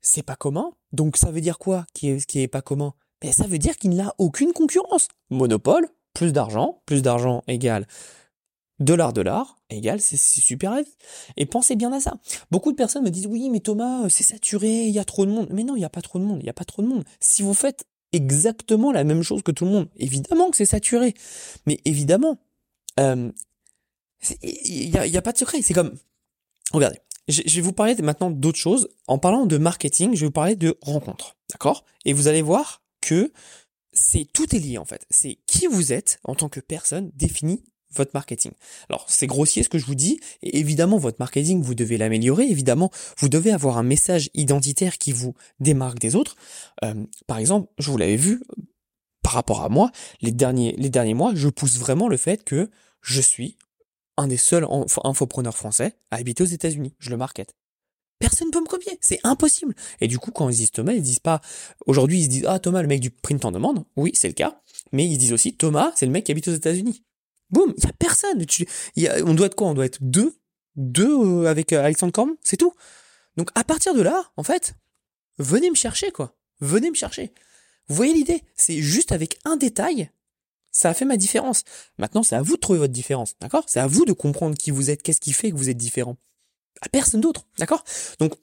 c'est 0.00 0.22
pas 0.22 0.36
commun. 0.36 0.72
Donc 0.92 1.16
ça 1.16 1.30
veut 1.30 1.40
dire 1.40 1.58
quoi 1.58 1.84
qui 1.92 2.08
est, 2.08 2.26
qui 2.26 2.40
est 2.40 2.48
pas 2.48 2.62
commun? 2.62 2.94
Ben, 3.20 3.32
Ça 3.32 3.46
veut 3.46 3.58
dire 3.58 3.76
qu'il 3.76 3.94
n'a 3.94 4.14
aucune 4.18 4.52
concurrence. 4.52 5.08
Monopole, 5.30 5.88
plus 6.14 6.32
d'argent, 6.32 6.82
plus 6.86 7.02
d'argent 7.02 7.42
égale 7.46 7.86
dollar 8.78 9.12
dollar 9.12 9.58
égale 9.70 10.00
c'est 10.00 10.18
super 10.18 10.70
la 10.70 10.82
vie. 10.82 10.96
Et 11.36 11.46
pensez 11.46 11.76
bien 11.76 11.92
à 11.92 12.00
ça. 12.00 12.18
Beaucoup 12.50 12.72
de 12.72 12.76
personnes 12.76 13.04
me 13.04 13.10
disent 13.10 13.26
oui 13.26 13.48
mais 13.50 13.60
Thomas 13.60 14.08
c'est 14.08 14.24
saturé, 14.24 14.84
il 14.86 14.92
y 14.92 14.98
a 14.98 15.04
trop 15.04 15.26
de 15.26 15.30
monde. 15.30 15.48
Mais 15.50 15.64
non 15.64 15.76
il 15.76 15.80
n'y 15.80 15.84
a 15.84 15.90
pas 15.90 16.02
trop 16.02 16.18
de 16.18 16.24
monde, 16.24 16.38
il 16.40 16.44
n'y 16.44 16.50
a 16.50 16.54
pas 16.54 16.64
trop 16.64 16.82
de 16.82 16.86
monde. 16.88 17.04
Si 17.20 17.42
vous 17.42 17.54
faites 17.54 17.86
exactement 18.12 18.92
la 18.92 19.04
même 19.04 19.22
chose 19.22 19.42
que 19.42 19.52
tout 19.52 19.64
le 19.64 19.70
monde. 19.70 19.88
Évidemment 19.96 20.50
que 20.50 20.56
c'est 20.56 20.66
saturé, 20.66 21.14
mais 21.66 21.80
évidemment, 21.84 22.38
euh, 23.00 23.30
il 24.42 24.90
n'y 24.90 24.98
a, 24.98 25.06
y 25.06 25.16
a, 25.16 25.22
pas 25.22 25.32
de 25.32 25.38
secret. 25.38 25.62
C'est 25.62 25.74
comme, 25.74 25.96
regardez, 26.72 26.98
je, 27.28 27.42
vais 27.42 27.60
vous 27.60 27.72
parler 27.72 27.94
maintenant 27.96 28.30
d'autres 28.30 28.58
choses. 28.58 28.88
En 29.06 29.18
parlant 29.18 29.46
de 29.46 29.58
marketing, 29.58 30.14
je 30.14 30.20
vais 30.20 30.26
vous 30.26 30.32
parler 30.32 30.56
de 30.56 30.78
rencontres, 30.80 31.36
d'accord? 31.50 31.84
Et 32.04 32.12
vous 32.12 32.28
allez 32.28 32.42
voir 32.42 32.82
que 33.00 33.32
c'est 33.92 34.26
tout 34.32 34.54
est 34.54 34.58
lié 34.58 34.78
en 34.78 34.84
fait. 34.84 35.06
C'est 35.10 35.38
qui 35.46 35.66
vous 35.66 35.92
êtes 35.92 36.20
en 36.24 36.34
tant 36.34 36.48
que 36.48 36.60
personne 36.60 37.10
définie 37.14 37.64
votre 37.94 38.10
marketing. 38.14 38.52
Alors 38.88 39.04
c'est 39.08 39.26
grossier 39.26 39.62
ce 39.62 39.68
que 39.68 39.78
je 39.78 39.86
vous 39.86 39.94
dis, 39.94 40.20
et 40.42 40.58
évidemment 40.58 40.98
votre 40.98 41.18
marketing 41.18 41.62
vous 41.62 41.74
devez 41.74 41.98
l'améliorer, 41.98 42.44
évidemment 42.44 42.90
vous 43.18 43.28
devez 43.28 43.52
avoir 43.52 43.78
un 43.78 43.82
message 43.82 44.30
identitaire 44.34 44.98
qui 44.98 45.12
vous 45.12 45.34
démarque 45.60 45.98
des 45.98 46.16
autres. 46.16 46.36
Euh, 46.84 46.94
par 47.26 47.38
exemple, 47.38 47.72
je 47.78 47.90
vous 47.90 47.96
l'avais 47.96 48.16
vu 48.16 48.42
par 49.22 49.32
rapport 49.32 49.62
à 49.62 49.68
moi, 49.68 49.90
les 50.20 50.30
derniers, 50.30 50.76
les 50.78 50.88
derniers 50.88 51.14
mois, 51.14 51.32
je 51.34 51.48
pousse 51.48 51.78
vraiment 51.78 52.08
le 52.08 52.16
fait 52.16 52.44
que 52.44 52.70
je 53.02 53.20
suis 53.20 53.56
un 54.16 54.28
des 54.28 54.36
seuls 54.36 54.66
infopreneurs 55.04 55.56
français 55.56 55.96
à 56.10 56.16
habiter 56.16 56.42
aux 56.42 56.46
États-Unis. 56.46 56.94
Je 56.98 57.10
le 57.10 57.16
market. 57.16 57.54
Personne 58.18 58.48
ne 58.48 58.52
peut 58.52 58.60
me 58.60 58.66
copier, 58.66 58.96
c'est 59.00 59.20
impossible. 59.24 59.74
Et 60.00 60.08
du 60.08 60.18
coup, 60.18 60.30
quand 60.30 60.48
ils 60.48 60.56
disent 60.56 60.70
Thomas, 60.70 60.92
ils 60.92 61.02
disent 61.02 61.18
pas, 61.18 61.40
aujourd'hui 61.86 62.20
ils 62.20 62.24
se 62.24 62.28
disent, 62.28 62.46
ah 62.46 62.58
Thomas, 62.58 62.80
le 62.80 62.88
mec 62.88 63.00
du 63.00 63.10
print 63.10 63.44
en 63.44 63.52
demande. 63.52 63.84
Oui, 63.96 64.12
c'est 64.14 64.28
le 64.28 64.34
cas. 64.34 64.62
Mais 64.92 65.06
ils 65.06 65.18
disent 65.18 65.32
aussi, 65.32 65.54
Thomas, 65.54 65.92
c'est 65.96 66.06
le 66.06 66.12
mec 66.12 66.24
qui 66.24 66.32
habite 66.32 66.48
aux 66.48 66.54
États-Unis. 66.54 67.02
Boum, 67.50 67.72
il 67.76 67.84
y 67.84 67.86
a 67.86 67.92
personne. 67.92 68.44
on 69.26 69.34
doit 69.34 69.46
être 69.46 69.54
quoi? 69.54 69.68
On 69.68 69.74
doit 69.74 69.86
être 69.86 69.98
deux, 70.00 70.36
deux 70.76 71.08
euh, 71.08 71.48
avec 71.48 71.72
euh, 71.72 71.82
Alexandre 71.82 72.12
Cormon, 72.12 72.36
c'est 72.42 72.56
tout? 72.56 72.74
Donc 73.36 73.50
à 73.54 73.64
partir 73.64 73.94
de 73.94 74.02
là, 74.02 74.30
en 74.36 74.42
fait, 74.42 74.74
venez 75.38 75.70
me 75.70 75.76
chercher 75.76 76.10
quoi. 76.10 76.34
Venez 76.60 76.90
me 76.90 76.96
chercher. 76.96 77.32
Vous 77.88 77.94
voyez 77.94 78.14
l'idée? 78.14 78.42
C'est 78.56 78.80
juste 78.80 79.12
avec 79.12 79.38
un 79.44 79.56
détail, 79.56 80.10
ça 80.76 80.90
a 80.90 80.94
fait 80.94 81.04
ma 81.04 81.16
différence. 81.16 81.64
Maintenant, 81.98 82.22
c'est 82.22 82.36
à 82.36 82.42
vous 82.42 82.56
de 82.56 82.60
trouver 82.60 82.78
votre 82.78 82.92
différence, 82.92 83.34
d'accord? 83.40 83.64
C'est 83.66 83.80
à 83.80 83.86
vous 83.86 84.04
de 84.04 84.12
comprendre 84.12 84.56
qui 84.56 84.70
vous 84.70 84.90
êtes, 84.90 85.02
qu'est-ce 85.02 85.20
qui 85.20 85.32
fait 85.32 85.50
que 85.50 85.56
vous 85.56 85.70
êtes 85.70 85.76
différent. 85.76 86.16
À 86.82 86.88
personne 86.90 87.22
d'autre, 87.22 87.46
d'accord? 87.58 87.82
Donc 88.18 88.34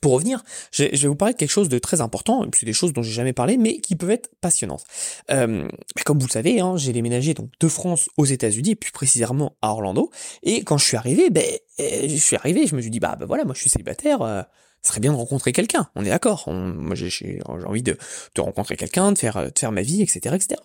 pour 0.00 0.12
revenir, 0.12 0.42
je 0.72 0.84
vais 0.84 1.08
vous 1.08 1.16
parler 1.16 1.34
de 1.34 1.38
quelque 1.38 1.50
chose 1.50 1.68
de 1.68 1.78
très 1.78 2.00
important, 2.00 2.44
c'est 2.54 2.66
des 2.66 2.72
choses 2.72 2.92
dont 2.92 3.02
j'ai 3.02 3.12
jamais 3.12 3.32
parlé, 3.32 3.56
mais 3.56 3.78
qui 3.78 3.96
peuvent 3.96 4.10
être 4.10 4.30
passionnantes. 4.40 4.84
Euh, 5.30 5.68
comme 6.04 6.18
vous 6.18 6.26
le 6.26 6.32
savez, 6.32 6.60
hein, 6.60 6.76
j'ai 6.76 6.92
déménagé 6.92 7.34
donc 7.34 7.50
de 7.58 7.68
France 7.68 8.08
aux 8.16 8.24
États-Unis, 8.24 8.70
et 8.70 8.74
plus 8.76 8.92
précisément 8.92 9.56
à 9.62 9.70
Orlando. 9.70 10.10
Et 10.42 10.64
quand 10.64 10.78
je 10.78 10.84
suis 10.84 10.96
arrivé, 10.96 11.30
ben, 11.30 11.44
euh, 11.80 12.08
je 12.08 12.16
suis 12.16 12.36
arrivé, 12.36 12.66
je 12.66 12.74
me 12.74 12.80
suis 12.80 12.90
dit, 12.90 13.00
bah, 13.00 13.16
bah 13.18 13.26
voilà, 13.26 13.44
moi 13.44 13.54
je 13.54 13.60
suis 13.60 13.70
célibataire, 13.70 14.22
euh, 14.22 14.42
ce 14.82 14.90
serait 14.90 15.00
bien 15.00 15.12
de 15.12 15.16
rencontrer 15.16 15.52
quelqu'un. 15.52 15.88
On 15.96 16.04
est 16.04 16.10
d'accord. 16.10 16.48
Moi, 16.48 16.94
j'ai 16.94 17.40
envie 17.44 17.82
de, 17.82 17.98
de 18.34 18.40
rencontrer 18.40 18.76
quelqu'un, 18.76 19.10
de 19.10 19.18
faire, 19.18 19.50
de 19.50 19.58
faire 19.58 19.72
ma 19.72 19.82
vie, 19.82 20.00
etc., 20.00 20.36
etc. 20.36 20.60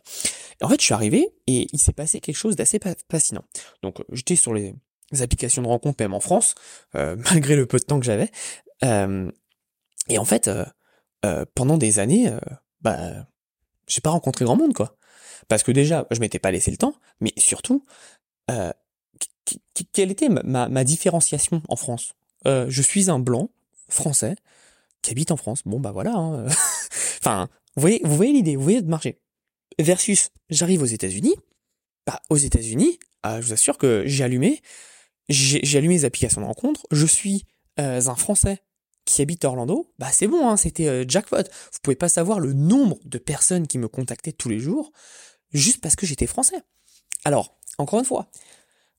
Et 0.60 0.64
en 0.64 0.70
fait, 0.70 0.80
je 0.80 0.86
suis 0.86 0.94
arrivé 0.94 1.30
et 1.48 1.68
il 1.74 1.80
s'est 1.80 1.94
passé 1.94 2.20
quelque 2.20 2.36
chose 2.36 2.56
d'assez 2.56 2.80
fascinant. 3.10 3.44
Donc, 3.82 3.98
j'étais 4.12 4.36
sur 4.36 4.54
les, 4.54 4.76
applications 5.20 5.64
de 5.64 5.68
rencontre, 5.68 6.04
même 6.04 6.14
en 6.14 6.20
France, 6.20 6.54
malgré 6.94 7.56
le 7.56 7.66
peu 7.66 7.80
de 7.80 7.84
temps 7.84 8.00
que 8.00 8.06
j'avais. 8.06 8.30
Euh, 8.84 9.32
et 10.10 10.18
en 10.18 10.26
fait, 10.26 10.48
euh, 10.48 10.66
euh, 11.26 11.46
pendant 11.56 11.78
des 11.78 12.00
années, 12.00 12.32
bah, 12.82 13.28
j'ai 13.88 14.02
pas 14.02 14.10
rencontré 14.10 14.46
grand 14.46 14.56
monde, 14.56 14.74
quoi. 14.74 14.98
Parce 15.48 15.64
que 15.64 15.72
déjà, 15.72 16.08
je 16.12 16.20
m'étais 16.20 16.40
pas 16.40 16.52
laissé 16.52 16.72
le 16.72 16.78
temps, 16.78 16.94
mais 17.20 17.34
surtout, 17.38 17.84
quelle 19.94 20.12
était 20.12 20.30
ma, 20.30 20.84
différenciation 20.84 21.62
en 21.68 21.76
France? 21.76 22.14
Je 22.46 22.82
suis 22.82 23.10
un 23.10 23.20
blanc 23.20 23.50
français 23.90 24.36
qui 25.02 25.12
habite 25.12 25.32
en 25.32 25.38
France. 25.38 25.64
Bon, 25.66 25.80
bah 25.80 25.92
voilà. 25.92 26.14
Hein. 26.16 26.46
enfin, 27.20 27.50
vous 27.76 27.82
voyez, 27.82 28.02
vous 28.04 28.16
voyez 28.16 28.34
l'idée, 28.34 28.56
vous 28.56 28.64
voyez 28.64 28.82
le 28.82 28.88
marché. 28.88 29.20
Versus, 29.80 30.30
j'arrive 30.50 30.82
aux 30.82 30.86
États-Unis. 30.86 31.36
Bah, 32.06 32.22
aux 32.30 32.38
États-Unis, 32.38 33.00
je 33.26 33.42
vous 33.42 33.54
assure 33.54 33.78
que 33.78 34.04
j'ai 34.06 34.24
allumé, 34.24 34.62
j'ai 35.30 35.78
allumé 35.78 35.96
les 35.96 36.06
applications 36.06 36.42
de 36.42 36.48
rencontre. 36.48 36.88
Je 36.92 37.06
suis 37.06 37.46
un 37.78 38.16
Français 38.16 38.62
qui 39.16 39.22
habite 39.22 39.46
Orlando, 39.46 39.92
bah 40.00 40.10
c'est 40.12 40.28
bon, 40.28 40.48
hein, 40.48 40.58
c'était 40.58 40.88
euh, 40.88 41.06
jackpot. 41.08 41.44
Vous 41.44 41.80
pouvez 41.82 41.96
pas 41.96 42.10
savoir 42.10 42.40
le 42.40 42.54
nombre 42.54 42.98
de 43.06 43.18
personnes 43.18 43.68
qui 43.68 43.78
me 43.78 43.88
contactaient 43.88 44.32
tous 44.32 44.50
les 44.50 44.60
jours 44.60 44.92
juste 45.52 45.82
parce 45.82 45.96
que 45.96 46.06
j'étais 46.06 46.28
français. 46.28 46.62
Alors, 47.26 47.58
encore 47.78 48.00
une 48.00 48.06
fois, 48.06 48.30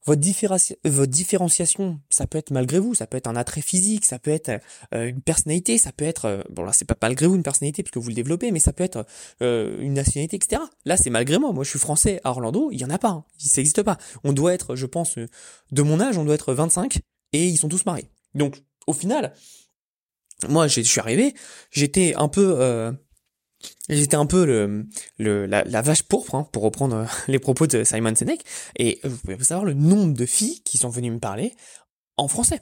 votre, 0.04 0.20
différenciation, 0.20 2.00
ça 2.10 2.26
peut 2.26 2.38
être 2.38 2.50
malgré 2.50 2.80
vous, 2.80 2.94
ça 2.94 3.06
peut 3.06 3.16
être 3.16 3.28
un 3.28 3.36
attrait 3.36 3.60
physique, 3.60 4.04
ça 4.04 4.18
peut 4.18 4.32
être 4.32 4.50
euh, 4.94 5.08
une 5.08 5.22
personnalité, 5.22 5.78
ça 5.78 5.92
peut 5.92 6.04
être, 6.04 6.24
euh, 6.24 6.42
bon 6.50 6.64
là 6.64 6.72
c'est 6.72 6.84
pas 6.84 6.96
malgré 7.00 7.26
vous 7.26 7.36
une 7.36 7.44
personnalité 7.44 7.84
puisque 7.84 7.98
vous 7.98 8.08
le 8.08 8.14
développez, 8.14 8.50
mais 8.50 8.58
ça 8.58 8.72
peut 8.72 8.82
être 8.84 9.06
une 9.40 9.94
nationalité, 9.94 10.36
etc. 10.36 10.62
Là 10.84 10.96
c'est 10.96 11.10
malgré 11.10 11.38
moi, 11.38 11.52
moi 11.52 11.62
je 11.62 11.70
suis 11.70 11.78
français 11.78 12.20
à 12.24 12.30
Orlando, 12.30 12.70
il 12.72 12.80
y 12.80 12.84
en 12.84 12.90
a 12.90 12.98
pas, 12.98 13.10
hein. 13.10 13.24
ça 13.38 13.60
n'existe 13.60 13.82
pas. 13.82 13.98
On 14.24 14.32
doit 14.32 14.52
être, 14.52 14.74
je 14.74 14.86
pense, 14.86 15.16
de 15.16 15.82
mon 15.82 16.00
âge, 16.00 16.18
on 16.18 16.24
doit 16.24 16.34
être 16.34 16.52
25 16.52 16.98
et 17.32 17.46
ils 17.46 17.56
sont 17.56 17.68
tous 17.68 17.86
mariés. 17.86 18.08
Donc 18.34 18.62
au 18.86 18.92
final, 18.92 19.32
moi 20.48 20.68
je 20.68 20.80
suis 20.80 21.00
arrivé, 21.00 21.34
j'étais 21.70 22.14
un 22.16 22.28
peu 22.28 22.92
J'étais 23.88 24.16
un 24.16 24.26
peu 24.26 24.44
le, 24.44 25.46
la, 25.46 25.82
vache 25.82 26.02
pourpre, 26.02 26.34
hein, 26.34 26.48
pour 26.52 26.62
reprendre 26.62 27.06
les 27.28 27.38
propos 27.38 27.66
de 27.66 27.84
Simon 27.84 28.14
Sinek, 28.14 28.44
et 28.76 29.00
vous 29.04 29.16
pouvez 29.16 29.42
savoir 29.42 29.64
le 29.64 29.74
nombre 29.74 30.14
de 30.14 30.26
filles 30.26 30.60
qui 30.62 30.78
sont 30.78 30.88
venues 30.88 31.10
me 31.10 31.18
parler 31.18 31.54
en 32.16 32.28
français. 32.28 32.60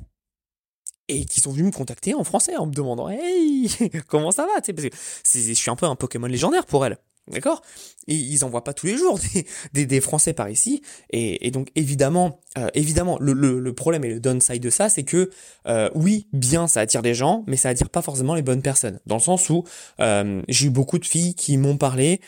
Et 1.08 1.24
qui 1.24 1.40
sont 1.40 1.50
venues 1.50 1.64
me 1.64 1.72
contacter 1.72 2.14
en 2.14 2.22
français 2.22 2.56
en 2.56 2.66
me 2.66 2.72
demandant 2.72 3.08
hey 3.08 3.68
comment 4.06 4.30
ça 4.30 4.46
va? 4.46 4.60
Parce 4.60 4.66
que 4.72 4.90
je 5.24 5.52
suis 5.52 5.70
un 5.70 5.76
peu 5.76 5.86
un 5.86 5.96
Pokémon 5.96 6.28
légendaire 6.28 6.66
pour 6.66 6.86
elles 6.86 6.98
D'accord? 7.28 7.62
Ils 8.06 8.44
en 8.44 8.48
voient 8.48 8.64
pas 8.64 8.74
tous 8.74 8.86
les 8.86 8.96
jours 8.96 9.18
des, 9.72 9.86
des, 9.86 10.00
Français 10.00 10.32
par 10.32 10.50
ici. 10.50 10.82
Et, 11.10 11.50
donc 11.50 11.68
évidemment, 11.76 12.40
euh, 12.58 12.68
évidemment, 12.74 13.18
le, 13.20 13.32
le, 13.32 13.72
problème 13.72 14.04
et 14.04 14.08
le 14.08 14.20
downside 14.20 14.62
de 14.62 14.70
ça, 14.70 14.88
c'est 14.88 15.04
que 15.04 15.30
euh, 15.68 15.90
oui, 15.94 16.26
bien, 16.32 16.66
ça 16.66 16.80
attire 16.80 17.02
des 17.02 17.14
gens, 17.14 17.44
mais 17.46 17.56
ça 17.56 17.68
attire 17.68 17.90
pas 17.90 18.02
forcément 18.02 18.34
les 18.34 18.42
bonnes 18.42 18.62
personnes. 18.62 18.98
Dans 19.06 19.16
le 19.16 19.20
sens 19.20 19.48
où 19.48 19.64
euh, 20.00 20.42
j'ai 20.48 20.66
eu 20.66 20.70
beaucoup 20.70 20.98
de 20.98 21.06
filles 21.06 21.34
qui 21.34 21.56
m'ont 21.56 21.76
parlé, 21.76 22.20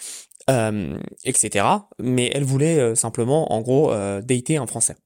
etc. 1.24 1.66
Mais 1.98 2.30
elles 2.34 2.44
voulaient 2.44 2.94
simplement, 2.94 3.52
en 3.52 3.60
gros, 3.60 3.92
dater 4.22 4.56
un 4.56 4.66
Français. 4.66 4.96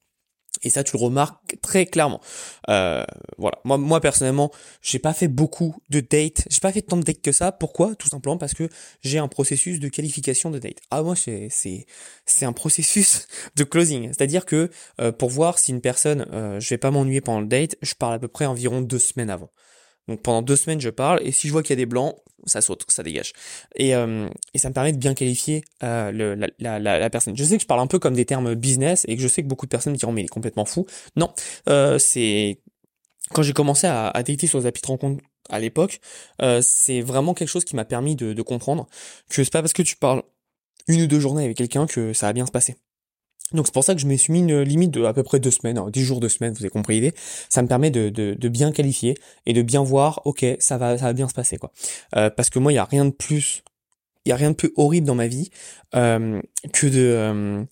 Et 0.62 0.70
ça, 0.70 0.84
tu 0.84 0.96
le 0.96 1.02
remarques 1.02 1.56
très 1.62 1.86
clairement. 1.86 2.20
Euh, 2.68 3.04
voilà. 3.38 3.58
Moi, 3.64 3.78
moi 3.78 4.00
personnellement, 4.00 4.50
j'ai 4.82 4.98
pas 4.98 5.12
fait 5.12 5.28
beaucoup 5.28 5.76
de 5.90 6.00
dates. 6.00 6.46
J'ai 6.50 6.60
pas 6.60 6.72
fait 6.72 6.82
tant 6.82 6.96
de 6.96 7.02
dates 7.02 7.22
que 7.22 7.32
ça. 7.32 7.52
Pourquoi? 7.52 7.94
Tout 7.94 8.08
simplement 8.08 8.38
parce 8.38 8.54
que 8.54 8.68
j'ai 9.02 9.18
un 9.18 9.28
processus 9.28 9.80
de 9.80 9.88
qualification 9.88 10.50
de 10.50 10.58
date. 10.58 10.78
Ah 10.90 11.02
moi, 11.02 11.16
c'est 11.16 11.48
c'est 11.50 11.86
c'est 12.25 12.44
un 12.44 12.52
processus 12.52 13.26
de 13.56 13.64
closing. 13.64 14.08
C'est-à-dire 14.08 14.44
que 14.44 14.70
euh, 15.00 15.12
pour 15.12 15.30
voir 15.30 15.58
si 15.58 15.72
une 15.72 15.80
personne, 15.80 16.26
euh, 16.32 16.60
je 16.60 16.68
vais 16.70 16.78
pas 16.78 16.90
m'ennuyer 16.90 17.20
pendant 17.20 17.40
le 17.40 17.46
date, 17.46 17.76
je 17.82 17.94
parle 17.94 18.14
à 18.14 18.18
peu 18.18 18.28
près 18.28 18.46
environ 18.46 18.80
deux 18.80 18.98
semaines 18.98 19.30
avant. 19.30 19.50
Donc 20.08 20.22
pendant 20.22 20.42
deux 20.42 20.56
semaines, 20.56 20.80
je 20.80 20.90
parle, 20.90 21.20
et 21.22 21.32
si 21.32 21.48
je 21.48 21.52
vois 21.52 21.62
qu'il 21.62 21.70
y 21.70 21.78
a 21.78 21.82
des 21.82 21.86
blancs, 21.86 22.16
ça 22.46 22.60
saute, 22.60 22.84
ça 22.88 23.02
dégage. 23.02 23.32
Et, 23.75 23.94
euh, 23.94 24.28
et 24.54 24.58
ça 24.58 24.68
me 24.68 24.75
permet 24.75 24.92
de 24.92 24.98
bien 24.98 25.14
qualifier 25.14 25.64
euh, 25.82 26.36
la, 26.58 26.78
la, 26.78 26.98
la, 26.98 27.10
personne. 27.10 27.36
Je 27.36 27.42
sais 27.42 27.56
que 27.56 27.62
je 27.62 27.66
parle 27.66 27.80
un 27.80 27.86
peu 27.86 27.98
comme 27.98 28.14
des 28.14 28.25
termes 28.25 28.54
business, 28.54 29.04
et 29.08 29.16
que 29.16 29.22
je 29.22 29.28
sais 29.28 29.42
que 29.42 29.48
beaucoup 29.48 29.66
de 29.66 29.70
personnes 29.70 29.92
me 29.92 29.98
diront, 29.98 30.12
mais 30.12 30.22
il 30.22 30.26
est 30.26 30.28
complètement 30.28 30.64
fou. 30.64 30.86
Non, 31.16 31.32
euh, 31.68 31.98
c'est... 31.98 32.60
Quand 33.32 33.42
j'ai 33.42 33.52
commencé 33.52 33.88
à, 33.88 34.08
à 34.08 34.22
dater 34.22 34.46
sur 34.46 34.60
les 34.60 34.66
applis 34.66 34.82
de 34.82 34.86
rencontre 34.86 35.25
à 35.50 35.58
l'époque, 35.58 36.00
euh, 36.42 36.60
c'est 36.62 37.00
vraiment 37.00 37.34
quelque 37.34 37.48
chose 37.48 37.64
qui 37.64 37.75
m'a 37.75 37.84
permis 37.84 38.14
de, 38.14 38.32
de 38.32 38.42
comprendre 38.42 38.86
que 39.28 39.42
c'est 39.42 39.52
pas 39.52 39.62
parce 39.62 39.72
que 39.72 39.82
tu 39.82 39.96
parles 39.96 40.22
une 40.86 41.02
ou 41.02 41.06
deux 41.08 41.18
journées 41.18 41.44
avec 41.44 41.56
quelqu'un 41.56 41.86
que 41.86 42.12
ça 42.12 42.26
va 42.26 42.32
bien 42.32 42.46
se 42.46 42.52
passer. 42.52 42.76
Donc 43.52 43.66
c'est 43.66 43.72
pour 43.72 43.84
ça 43.84 43.94
que 43.94 44.00
je 44.00 44.06
me 44.06 44.16
suis 44.16 44.32
mis 44.32 44.40
une 44.40 44.60
limite 44.62 44.90
de 44.90 45.04
à 45.04 45.12
peu 45.12 45.22
près 45.22 45.38
deux 45.38 45.50
semaines, 45.50 45.78
hein, 45.78 45.88
dix 45.90 46.02
jours 46.02 46.20
de 46.20 46.28
semaine, 46.28 46.52
vous 46.52 46.62
avez 46.62 46.70
compris 46.70 46.94
l'idée. 46.94 47.14
Ça 47.48 47.62
me 47.62 47.68
permet 47.68 47.90
de, 47.90 48.08
de, 48.08 48.48
bien 48.48 48.72
qualifier 48.72 49.14
et 49.44 49.52
de 49.52 49.62
bien 49.62 49.82
voir, 49.82 50.22
ok, 50.24 50.44
ça 50.58 50.78
va, 50.78 50.98
ça 50.98 51.06
va 51.06 51.12
bien 51.12 51.28
se 51.28 51.34
passer 51.34 51.56
quoi. 51.56 51.72
Euh, 52.16 52.30
parce 52.30 52.50
que 52.50 52.58
moi, 52.58 52.72
il 52.72 52.76
y 52.76 52.78
a 52.78 52.84
rien 52.84 53.04
de 53.04 53.10
plus, 53.10 53.62
il 54.24 54.30
y 54.30 54.32
a 54.32 54.36
rien 54.36 54.50
de 54.50 54.56
plus 54.56 54.72
horrible 54.76 55.06
dans 55.06 55.14
ma 55.14 55.28
vie 55.28 55.50
euh, 55.94 56.40
que 56.72 56.86
de 56.86 56.98
euh, 56.98 57.64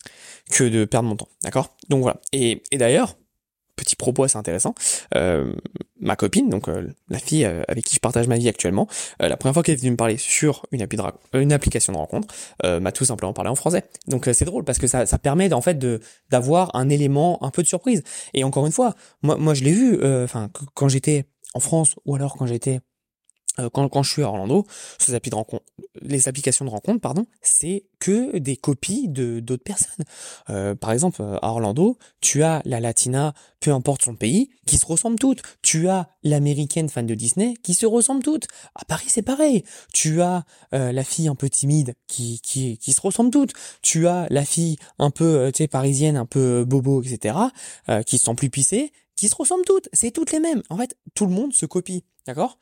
que 0.51 0.65
de 0.65 0.85
perdre 0.85 1.09
mon 1.09 1.17
temps, 1.17 1.29
d'accord? 1.43 1.77
Donc 1.89 2.03
voilà. 2.03 2.21
Et 2.33 2.63
d'ailleurs, 2.73 3.17
petit 3.77 3.97
propos 3.97 4.25
assez 4.25 4.39
intéressant. 4.39 4.75
Euh, 5.15 5.55
ma 6.01 6.17
copine, 6.17 6.49
donc 6.49 6.69
euh, 6.69 6.89
la 7.09 7.19
fille 7.19 7.45
euh, 7.45 7.63
avec 7.69 7.85
qui 7.85 7.95
je 7.95 8.01
partage 8.01 8.29
ma 8.29 8.37
vie 8.37 8.49
actuellement, 8.49 8.89
la 9.21 9.37
première 9.37 9.55
fois 9.55 9.63
qu'elle 9.63 9.75
est 9.75 9.81
venue 9.81 9.93
me 9.93 9.97
parler 9.97 10.17
sur 10.17 10.67
une, 10.71 10.83
appli 10.83 10.99
une 11.33 11.53
application 11.53 11.93
de 11.93 11.99
rencontre, 11.99 12.29
m'a 12.63 12.93
tout 12.93 13.05
simplement 13.05 13.33
parlé 13.33 13.51
en 13.51 13.55
français. 13.55 13.85
Donc 14.09 14.29
c'est 14.33 14.45
drôle 14.45 14.65
parce 14.65 14.79
que 14.79 14.87
ça, 14.87 15.07
ça 15.07 15.19
permet 15.19 15.53
en 15.53 15.61
fait 15.61 15.79
d'avoir 16.31 16.75
un 16.75 16.89
élément 16.89 17.43
un 17.43 17.51
peu 17.51 17.63
de 17.63 17.69
surprise. 17.69 18.03
Et 18.33 18.45
encore 18.45 18.67
une 18.67 18.73
fois, 18.73 18.95
moi 19.23 19.37
moi 19.37 19.55
je 19.55 19.65
l'ai 19.65 19.73
vu, 19.73 19.99
enfin 20.25 20.51
quand 20.75 20.89
j'étais 20.89 21.27
en 21.55 21.61
France 21.61 21.95
ou 22.05 22.15
alors 22.15 22.37
quand 22.37 22.47
j'étais 22.47 22.77
euh, 22.77 22.81
quand, 23.73 23.89
quand 23.89 24.03
je 24.03 24.11
suis 24.11 24.23
à 24.23 24.29
Orlando, 24.29 24.67
de 25.07 25.21
les 26.03 26.29
applications 26.29 26.65
de 26.65 26.71
rencontre, 26.71 27.01
pardon, 27.01 27.27
c'est 27.41 27.85
que 27.99 28.37
des 28.39 28.57
copies 28.57 29.09
de 29.09 29.41
d'autres 29.41 29.63
personnes. 29.63 30.05
Euh, 30.51 30.75
par 30.75 30.93
exemple, 30.93 31.23
à 31.23 31.51
Orlando, 31.51 31.99
tu 32.21 32.43
as 32.43 32.63
la 32.65 32.81
latina, 32.81 33.33
peu 33.61 33.73
importe 33.73 34.03
son 34.03 34.15
pays, 34.15 34.51
qui 34.67 34.77
se 34.77 34.87
ressemblent 34.87 35.19
toutes. 35.19 35.43
Tu 35.63 35.89
as 35.89 36.09
l'américaine 36.23 36.89
fan 36.89 37.07
de 37.07 37.15
Disney, 37.15 37.55
qui 37.63 37.75
se 37.75 37.87
ressemblent 37.87 38.23
toutes. 38.23 38.47
À 38.75 38.85
Paris, 38.85 39.07
c'est 39.09 39.23
pareil. 39.23 39.65
Tu 39.93 40.21
as 40.21 40.45
euh, 40.75 40.93
la 40.93 41.05
fille 41.05 41.29
un 41.29 41.35
peu 41.35 41.49
timide, 41.49 41.95
qui 42.07 42.41
qui 42.41 42.79
qui 42.79 42.93
se 42.93 43.01
ressemble 43.01 43.31
toutes. 43.31 43.53
Tu 43.83 44.07
as 44.07 44.27
la 44.31 44.45
fille 44.45 44.77
un 44.99 45.11
peu, 45.11 45.51
tu 45.55 45.59
sais, 45.59 45.69
parisienne, 45.69 46.17
un 46.17 46.27
peu 46.27 46.65
bobo, 46.65 47.03
etc., 47.03 47.37
qui 48.07 48.19
sont 48.19 48.35
plus 48.35 48.51
pissées, 48.51 48.93
qui 49.17 49.29
se 49.29 49.35
ressemblent 49.35 49.65
toutes. 49.65 49.89
C'est 49.93 50.11
toutes 50.11 50.33
les 50.33 50.41
mêmes. 50.41 50.63
En 50.71 50.77
fait, 50.77 50.97
tout 51.15 51.27
le 51.27 51.33
monde 51.33 51.53
se 51.53 51.67
copie, 51.67 52.05
d'accord? 52.27 52.59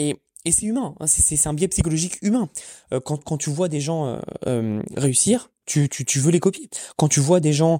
Et, 0.00 0.16
et 0.46 0.52
c'est 0.52 0.66
humain, 0.66 0.94
hein, 0.98 1.06
c'est 1.06 1.46
un 1.46 1.52
biais 1.52 1.68
psychologique 1.68 2.18
humain. 2.22 2.48
Euh, 2.92 3.00
quand, 3.00 3.36
tu 3.36 3.50
vois 3.50 3.68
des 3.68 3.80
gens 3.80 4.06
euh, 4.06 4.18
euh, 4.46 4.82
réussir, 4.96 5.50
tu, 5.66 5.88
veux 6.16 6.32
les 6.32 6.40
copier. 6.40 6.68
Quand 6.96 7.06
tu 7.06 7.20
vois 7.20 7.38
des 7.38 7.52
gens, 7.52 7.78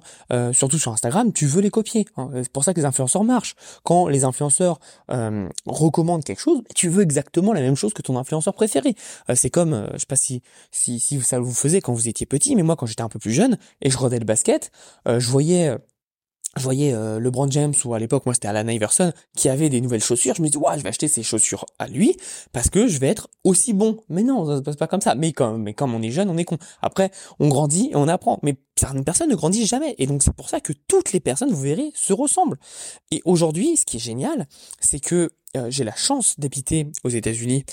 surtout 0.53 0.79
sur 0.79 0.93
Instagram, 0.93 1.33
tu 1.33 1.45
veux 1.45 1.59
les 1.59 1.69
copier. 1.69 2.05
Hein. 2.15 2.29
C'est 2.35 2.51
pour 2.51 2.63
ça 2.63 2.73
que 2.73 2.79
les 2.79 2.85
influenceurs 2.85 3.25
marchent. 3.25 3.53
Quand 3.83 4.07
les 4.07 4.23
influenceurs 4.23 4.79
recommandent 5.65 6.23
quelque 6.23 6.39
chose, 6.39 6.61
tu 6.73 6.87
veux 6.87 7.03
exactement 7.03 7.51
la 7.51 7.59
même 7.59 7.75
chose 7.75 7.93
que 7.93 8.01
ton 8.01 8.17
influenceur 8.17 8.53
préféré. 8.53 8.95
c'est 9.35 9.49
comme, 9.49 9.89
je 9.91 9.97
sais 9.97 10.05
pas 10.05 10.15
si, 10.15 10.41
si, 10.71 11.01
si 11.01 11.19
ça 11.19 11.41
vous 11.41 11.53
faisait 11.53 11.81
quand 11.81 11.91
vous 11.91 12.07
étiez 12.07 12.25
petit, 12.25 12.55
mais 12.55 12.63
moi 12.63 12.77
quand 12.77 12.85
j'étais 12.85 13.01
un 13.01 13.09
peu 13.09 13.19
plus 13.19 13.33
jeune 13.33 13.57
et 13.81 13.89
je 13.89 13.97
regardais 13.97 14.19
le 14.19 14.25
basket, 14.25 14.71
je 15.05 15.27
voyais 15.27 15.75
je 16.57 16.63
voyais 16.63 16.93
euh, 16.93 17.19
LeBron 17.19 17.49
James 17.49 17.73
ou 17.85 17.93
à 17.93 17.99
l'époque 17.99 18.25
moi 18.25 18.33
c'était 18.33 18.49
Alan 18.49 18.67
Iverson 18.67 19.13
qui 19.35 19.47
avait 19.47 19.69
des 19.69 19.79
nouvelles 19.79 20.03
chaussures 20.03 20.35
je 20.35 20.41
me 20.41 20.49
dis 20.49 20.57
ouais 20.57 20.77
je 20.77 20.83
vais 20.83 20.89
acheter 20.89 21.07
ces 21.07 21.23
chaussures 21.23 21.65
à 21.79 21.87
lui 21.87 22.17
parce 22.51 22.69
que 22.69 22.87
je 22.87 22.99
vais 22.99 23.07
être 23.07 23.29
aussi 23.43 23.73
bon. 23.73 23.97
Mais 24.09 24.23
non 24.23 24.45
ça 24.45 24.57
se 24.57 24.61
passe 24.61 24.75
pas 24.75 24.87
comme 24.87 25.01
ça. 25.01 25.15
Mais 25.15 25.31
comme 25.31 25.63
mais 25.63 25.73
comme 25.73 25.93
on 25.95 26.01
est 26.01 26.11
jeune 26.11 26.29
on 26.29 26.37
est 26.37 26.43
con. 26.43 26.57
Après 26.81 27.11
on 27.39 27.47
grandit 27.47 27.89
et 27.91 27.95
on 27.95 28.07
apprend. 28.07 28.39
Mais 28.43 28.55
certaines 28.77 29.05
personnes 29.05 29.29
ne 29.29 29.35
grandissent 29.35 29.69
jamais. 29.69 29.95
Et 29.97 30.07
donc 30.07 30.23
c'est 30.23 30.33
pour 30.33 30.49
ça 30.49 30.59
que 30.59 30.73
toutes 30.87 31.13
les 31.13 31.19
personnes 31.19 31.51
vous 31.51 31.61
verrez 31.61 31.91
se 31.95 32.11
ressemblent. 32.13 32.57
Et 33.11 33.21
aujourd'hui 33.25 33.77
ce 33.77 33.85
qui 33.85 33.97
est 33.97 34.01
génial 34.01 34.47
c'est 34.79 34.99
que 34.99 35.29
euh, 35.57 35.67
j'ai 35.69 35.83
la 35.83 35.95
chance 35.95 36.39
d'habiter 36.39 36.87
aux 37.03 37.09
États-Unis 37.09 37.65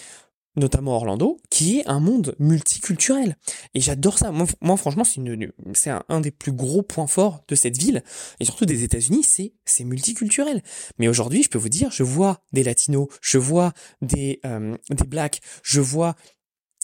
notamment 0.58 0.96
Orlando, 0.96 1.40
qui 1.50 1.78
est 1.78 1.88
un 1.88 2.00
monde 2.00 2.34
multiculturel. 2.38 3.36
Et 3.74 3.80
j'adore 3.80 4.18
ça. 4.18 4.32
Moi, 4.32 4.76
franchement, 4.76 5.04
c'est 5.04 5.90
un, 5.90 6.20
des 6.20 6.30
plus 6.30 6.52
gros 6.52 6.82
points 6.82 7.06
forts 7.06 7.42
de 7.48 7.54
cette 7.54 7.76
ville, 7.76 8.02
et 8.40 8.44
surtout 8.44 8.66
des 8.66 8.84
États-Unis, 8.84 9.24
c'est, 9.24 9.52
c'est 9.64 9.84
multiculturel. 9.84 10.62
Mais 10.98 11.08
aujourd'hui, 11.08 11.42
je 11.42 11.48
peux 11.48 11.58
vous 11.58 11.68
dire, 11.68 11.90
je 11.90 12.02
vois 12.02 12.42
des 12.52 12.62
latinos, 12.62 13.08
je 13.20 13.38
vois 13.38 13.72
des, 14.02 14.40
euh, 14.44 14.76
des 14.90 15.06
blacks, 15.06 15.40
je 15.62 15.80
vois 15.80 16.14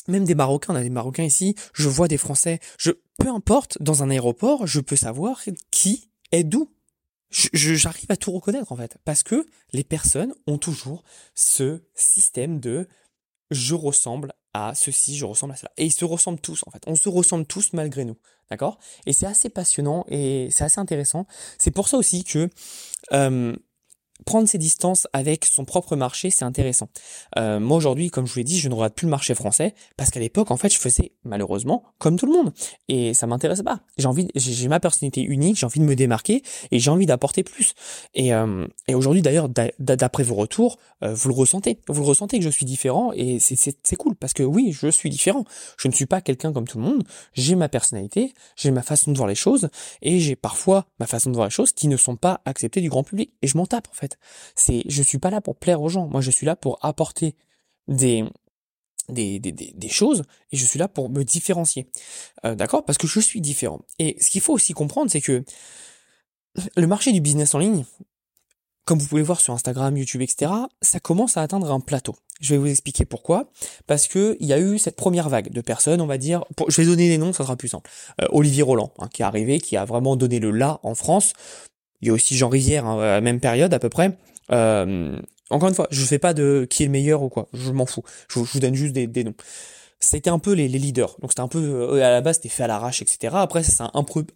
même 0.09 0.25
des 0.25 0.35
Marocains, 0.35 0.75
on 0.75 0.76
a 0.76 0.83
des 0.83 0.90
Marocains 0.90 1.25
ici, 1.25 1.54
je 1.73 1.88
vois 1.88 2.09
des 2.09 2.19
Français, 2.19 2.61
je, 2.78 2.93
peu 3.19 3.28
importe, 3.28 3.78
dans 3.81 4.02
un 4.02 4.11
aéroport, 4.11 4.66
je 4.66 4.81
peux 4.81 4.97
savoir 4.97 5.43
qui 5.71 6.11
est 6.33 6.45
d'où. 6.45 6.71
J'arrive 7.31 8.11
à 8.11 8.16
tout 8.16 8.31
reconnaître 8.31 8.71
en 8.71 8.76
fait, 8.76 8.97
parce 9.04 9.25
que 9.25 9.47
les 9.73 9.83
personnes 9.83 10.35
ont 10.47 10.59
toujours 10.59 11.02
ce 11.35 11.83
système 11.95 12.61
de 12.61 12.87
je 13.54 13.75
ressemble 13.75 14.32
à 14.52 14.75
ceci, 14.75 15.16
je 15.16 15.25
ressemble 15.25 15.54
à 15.54 15.56
cela. 15.56 15.73
Et 15.76 15.87
ils 15.87 15.92
se 15.92 16.04
ressemblent 16.04 16.40
tous, 16.40 16.62
en 16.66 16.70
fait. 16.70 16.82
On 16.87 16.94
se 16.94 17.08
ressemble 17.08 17.46
tous 17.46 17.73
malgré 17.73 18.04
nous. 18.04 18.16
D'accord? 18.50 18.78
Et 19.06 19.12
c'est 19.12 19.26
assez 19.26 19.49
passionnant 19.49 20.04
et 20.08 20.49
c'est 20.50 20.64
assez 20.64 20.80
intéressant. 20.80 21.26
C'est 21.58 21.70
pour 21.70 21.88
ça 21.88 21.96
aussi 21.96 22.25
que 22.25 22.50
euh, 23.12 23.56
prendre 24.25 24.49
ses 24.49 24.59
distances 24.59 25.06
avec 25.12 25.44
son 25.44 25.64
propre 25.64 25.97
marché, 25.97 26.30
c'est 26.30 26.44
intéressant. 26.44 26.88
Euh, 27.37 27.61
moi 27.61 27.76
aujourd'hui, 27.76 28.11
comme 28.11 28.26
je 28.26 28.33
vous 28.33 28.38
l'ai 28.38 28.44
dit, 28.44 28.59
je 28.59 28.68
ne 28.68 28.75
regarde 28.75 28.94
plus 28.94 29.06
le 29.06 29.11
marché 29.11 29.35
français 29.35 29.75
parce 29.97 30.11
qu'à 30.11 30.21
l'époque, 30.21 30.50
en 30.50 30.56
fait, 30.56 30.73
je 30.73 30.78
faisais 30.78 31.12
malheureusement 31.25 31.83
comme 31.99 32.16
tout 32.16 32.26
le 32.26 32.33
monde 32.33 32.52
et 32.88 33.12
ça 33.12 33.26
m'intéresse 33.26 33.62
pas. 33.62 33.80
J'ai 33.99 34.06
envie, 34.06 34.28
j'ai 34.35 34.68
ma 34.68 34.80
personnalité 34.80 35.23
unique, 35.23 35.56
j'ai 35.56 35.66
envie 35.66 35.80
de 35.80 35.85
me 35.85 35.97
démarquer 35.97 36.42
et 36.71 36.78
j'ai 36.78 36.90
envie 36.90 37.06
d'apporter 37.06 37.42
plus. 37.42 37.75
Et, 38.14 38.33
euh, 38.33 38.66
et 38.88 38.94
aujourd'hui, 38.94 39.23
d'ailleurs, 39.23 39.49
d'après 39.78 40.23
vos 40.23 40.37
retours, 40.37 40.78
euh, 41.02 41.12
vous 41.12 41.28
le 41.28 41.35
ressentez, 41.35 41.80
vous 41.88 42.00
le 42.00 42.06
ressentez 42.06 42.38
que 42.38 42.44
je 42.44 42.50
suis 42.50 42.66
différent 42.66 43.12
et 43.14 43.38
c'est 43.40 43.97
cool 43.97 44.14
parce 44.14 44.33
que 44.33 44.42
oui, 44.42 44.73
je 44.73 44.88
suis 44.88 45.11
différent. 45.11 45.44
Je 45.76 45.88
ne 45.88 45.92
suis 45.92 46.06
pas 46.06 46.21
quelqu'un 46.21 46.52
comme 46.52 46.66
tout 46.66 46.78
le 46.78 46.85
monde. 46.85 47.04
J'ai 47.33 47.56
ma 47.56 47.68
personnalité, 47.68 48.33
j'ai 48.56 48.71
ma 48.71 48.83
façon 48.83 49.11
de 49.11 49.16
voir 49.16 49.28
les 49.28 49.35
choses 49.35 49.68
et 50.02 50.21
j'ai 50.21 50.37
parfois 50.37 50.87
ma 51.00 51.06
façon 51.06 51.30
de 51.30 51.35
voir 51.35 51.49
les 51.49 51.52
choses 51.52 51.73
qui 51.73 51.88
ne 51.88 51.97
sont 51.97 52.16
pas 52.16 52.40
acceptées 52.44 52.80
du 52.80 52.88
grand 52.88 53.02
public 53.02 53.33
et 53.42 53.49
je 53.49 53.56
m'en 53.56 53.66
tape 53.66 53.88
en 53.90 53.94
fait. 53.94 54.03
C'est, 54.54 54.82
je 54.87 55.02
suis 55.02 55.18
pas 55.18 55.30
là 55.30 55.40
pour 55.40 55.56
plaire 55.56 55.82
aux 55.82 55.88
gens. 55.88 56.06
Moi, 56.06 56.20
je 56.20 56.30
suis 56.30 56.46
là 56.46 56.56
pour 56.56 56.78
apporter 56.82 57.34
des, 57.88 58.25
choses 59.88 60.25
et 60.50 60.56
je 60.56 60.64
suis 60.64 60.78
là 60.78 60.88
pour 60.88 61.11
me 61.11 61.23
différencier. 61.23 61.88
Euh, 62.44 62.54
d'accord? 62.54 62.84
Parce 62.84 62.99
que 62.99 63.06
je 63.06 63.20
suis 63.20 63.40
différent. 63.40 63.80
Et 63.99 64.16
ce 64.20 64.30
qu'il 64.30 64.40
faut 64.40 64.52
aussi 64.52 64.73
comprendre, 64.73 65.11
c'est 65.11 65.20
que 65.20 65.44
le 66.76 66.87
marché 66.87 67.12
du 67.12 67.20
business 67.20 67.54
en 67.54 67.58
ligne, 67.58 67.84
comme 68.84 68.99
vous 68.99 69.06
pouvez 69.06 69.23
voir 69.23 69.40
sur 69.40 69.54
Instagram, 69.54 69.96
YouTube, 69.96 70.23
etc., 70.23 70.50
ça 70.82 71.00
commence 71.00 71.37
à 71.37 71.42
atteindre 71.42 71.70
un 71.73 71.80
plateau. 71.80 72.16
Je 72.40 72.54
vais 72.54 72.58
vous 72.58 72.66
expliquer 72.66 73.04
pourquoi. 73.04 73.50
Parce 73.87 74.08
que 74.08 74.37
il 74.40 74.46
y 74.46 74.52
a 74.52 74.58
eu 74.58 74.78
cette 74.78 74.96
première 74.96 75.28
vague 75.28 75.50
de 75.50 75.61
personnes, 75.61 76.00
on 76.00 76.06
va 76.06 76.18
dire. 76.18 76.44
je 76.68 76.82
vais 76.82 76.87
donner 76.87 77.08
des 77.08 77.18
noms, 77.18 77.32
ça 77.32 77.44
sera 77.44 77.56
plus 77.56 77.68
simple. 77.68 77.90
Euh, 78.20 78.26
Olivier 78.30 78.62
Roland, 78.62 78.92
hein, 78.99 79.08
qui 79.08 79.23
est 79.23 79.25
arrivé, 79.25 79.58
qui 79.58 79.76
a 79.76 79.84
vraiment 79.84 80.16
donné 80.16 80.38
le 80.38 80.50
là 80.50 80.80
en 80.82 80.94
France. 80.94 81.32
Il 82.04 82.08
y 82.08 82.11
a 82.11 82.12
aussi 82.12 82.37
Jean 82.37 82.49
Rivière 82.49 82.87
hein, 82.87 83.00
à 83.00 83.06
la 83.06 83.20
même 83.20 83.40
période 83.40 83.73
à 83.73 83.78
peu 83.78 83.88
près. 83.88 84.16
Euh, 84.52 85.16
encore 85.50 85.68
une 85.68 85.75
fois, 85.75 85.88
je 85.90 86.00
ne 86.00 86.06
fais 86.06 86.18
pas 86.18 86.34
de 86.34 86.66
qui 86.68 86.82
est 86.82 86.87
le 86.87 86.92
meilleur 86.92 87.23
ou 87.23 87.28
quoi. 87.28 87.49
Je 87.52 87.73
m'en 87.73 87.87
fous. 87.87 88.04
Je, 88.28 88.38
vous 88.38 88.61
donne 88.61 88.75
juste 88.75 88.92
des 88.92 89.25
noms 89.25 89.34
c'était 90.04 90.30
un 90.30 90.38
peu 90.38 90.52
les, 90.52 90.68
leaders. 90.68 91.16
Donc 91.20 91.32
c'était 91.32 91.40
un 91.40 91.49
peu 91.49 91.58
euh, 91.58 92.04
à 92.04 92.11
la 92.11 92.20
base 92.20 92.37
c'était 92.37 92.49
fait 92.49 92.64
à 92.64 92.66
l'arrache, 92.66 93.02
etc. 93.02 93.34
Après 93.37 93.62
ça 93.62 93.73
s'est 93.73 93.84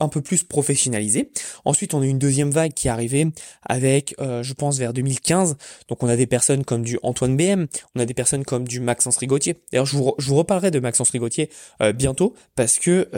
un 0.00 0.08
peu 0.08 0.20
plus 0.20 0.42
professionnalisé. 0.42 1.30
Ensuite 1.64 1.94
on 1.94 2.02
a 2.02 2.06
une 2.06 2.18
deuxième 2.18 2.50
vague 2.50 2.72
qui 2.72 2.88
est 2.88 2.90
arrivée 2.90 3.26
avec, 3.62 4.14
euh, 4.20 4.42
je 4.42 4.54
pense 4.54 4.78
vers 4.78 4.92
2015. 4.92 5.56
Donc 5.88 6.02
on 6.02 6.08
a 6.08 6.16
des 6.16 6.26
personnes 6.26 6.64
comme 6.64 6.82
du 6.82 6.98
Antoine 7.02 7.36
BM, 7.36 7.66
on 7.94 8.00
a 8.00 8.04
des 8.04 8.14
personnes 8.14 8.44
comme 8.44 8.66
du 8.66 8.80
Maxence 8.80 9.18
Rigotier. 9.18 9.62
D'ailleurs 9.72 9.86
je 9.86 9.96
vous, 9.96 10.14
je 10.18 10.28
vous 10.28 10.36
reparlerai 10.36 10.70
de 10.70 10.80
Maxence 10.80 11.10
Rigotier 11.10 11.50
euh, 11.82 11.92
bientôt 11.92 12.34
parce 12.56 12.78
que 12.78 13.08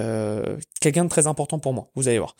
quelqu'un 0.80 1.04
de 1.04 1.10
très 1.10 1.26
important 1.26 1.58
pour 1.58 1.72
moi. 1.72 1.90
Vous 1.94 2.08
allez 2.08 2.18
voir. 2.18 2.36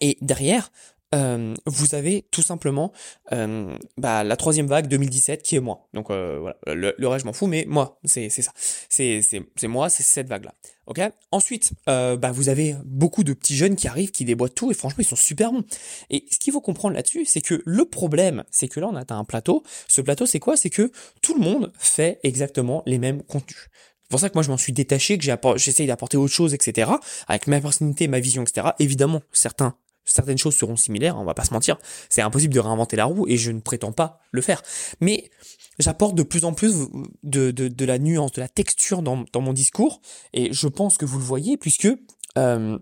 Et 0.00 0.18
derrière, 0.20 0.70
euh, 1.14 1.54
vous 1.64 1.94
avez 1.94 2.26
tout 2.30 2.42
simplement 2.42 2.92
euh, 3.32 3.74
bah, 3.96 4.24
la 4.24 4.36
troisième 4.36 4.66
vague 4.66 4.88
2017 4.88 5.42
qui 5.42 5.56
est 5.56 5.60
moi. 5.60 5.88
Donc 5.94 6.10
euh, 6.10 6.38
voilà, 6.38 6.58
le, 6.66 7.08
reste 7.08 7.22
je 7.22 7.26
m'en 7.26 7.32
fous, 7.32 7.46
mais 7.46 7.64
moi, 7.66 7.98
c'est 8.04 8.28
ça. 8.28 8.52
C'est 8.88 9.22
moi, 9.64 9.88
c'est 9.88 10.02
cette 10.02 10.28
vague-là. 10.28 10.54
Ok? 10.86 11.00
Ensuite, 11.32 11.72
bah, 11.86 12.30
vous 12.32 12.48
avez 12.48 12.74
beaucoup 12.84 13.24
de 13.24 13.32
petits 13.32 13.56
jeunes 13.56 13.76
qui 13.76 13.88
arrivent, 13.88 14.10
qui 14.10 14.24
déboîtent 14.24 14.54
tout, 14.54 14.70
et 14.70 14.74
franchement, 14.74 15.00
ils 15.00 15.08
sont 15.08 15.16
super 15.16 15.52
bons. 15.52 15.64
Et 16.10 16.26
ce 16.30 16.38
qu'il 16.38 16.52
faut 16.52 16.60
comprendre 16.60 16.94
là-dessus, 16.94 17.24
c'est 17.24 17.40
que 17.40 17.62
le 17.64 17.84
problème, 17.84 18.44
c'est 18.50 18.68
que 18.68 18.80
là, 18.80 18.88
on 18.88 18.96
a 18.96 19.00
atteint 19.00 19.18
un 19.18 19.24
plateau. 19.24 19.62
Ce 19.86 20.00
plateau, 20.00 20.26
c'est 20.26 20.40
quoi? 20.40 20.56
C'est 20.56 20.70
que 20.70 20.90
tout 21.22 21.34
le 21.34 21.40
monde 21.40 21.72
fait 21.78 22.20
exactement 22.22 22.82
les 22.86 22.98
mêmes 22.98 23.22
contenus. 23.22 23.68
C'est 24.08 24.12
pour 24.12 24.20
ça 24.20 24.30
que 24.30 24.34
moi 24.34 24.42
je 24.42 24.48
m'en 24.48 24.56
suis 24.56 24.72
détaché, 24.72 25.18
que 25.18 25.24
j'essaye 25.56 25.86
d'apporter 25.86 26.16
autre 26.16 26.32
chose, 26.32 26.54
etc. 26.54 26.90
Avec 27.26 27.46
ma 27.46 27.60
personnalité, 27.60 28.08
ma 28.08 28.20
vision, 28.20 28.42
etc. 28.42 28.68
Évidemment, 28.78 29.20
certains 29.32 29.74
certaines 30.06 30.38
choses 30.38 30.56
seront 30.56 30.76
similaires, 30.76 31.18
on 31.18 31.24
va 31.24 31.34
pas 31.34 31.44
se 31.44 31.52
mentir. 31.52 31.76
C'est 32.08 32.22
impossible 32.22 32.54
de 32.54 32.60
réinventer 32.60 32.96
la 32.96 33.04
roue 33.04 33.26
et 33.28 33.36
je 33.36 33.50
ne 33.50 33.60
prétends 33.60 33.92
pas 33.92 34.20
le 34.30 34.40
faire. 34.40 34.62
Mais 35.02 35.30
j'apporte 35.78 36.14
de 36.14 36.22
plus 36.22 36.46
en 36.46 36.54
plus 36.54 36.88
de, 37.22 37.50
de, 37.50 37.84
la 37.84 37.98
nuance, 37.98 38.32
de 38.32 38.40
la 38.40 38.48
texture 38.48 39.02
dans, 39.02 39.26
dans, 39.30 39.42
mon 39.42 39.52
discours 39.52 40.00
et 40.32 40.54
je 40.54 40.68
pense 40.68 40.96
que 40.96 41.04
vous 41.04 41.18
le 41.18 41.24
voyez 41.24 41.58
puisque 41.58 41.88
euh, 42.38 42.78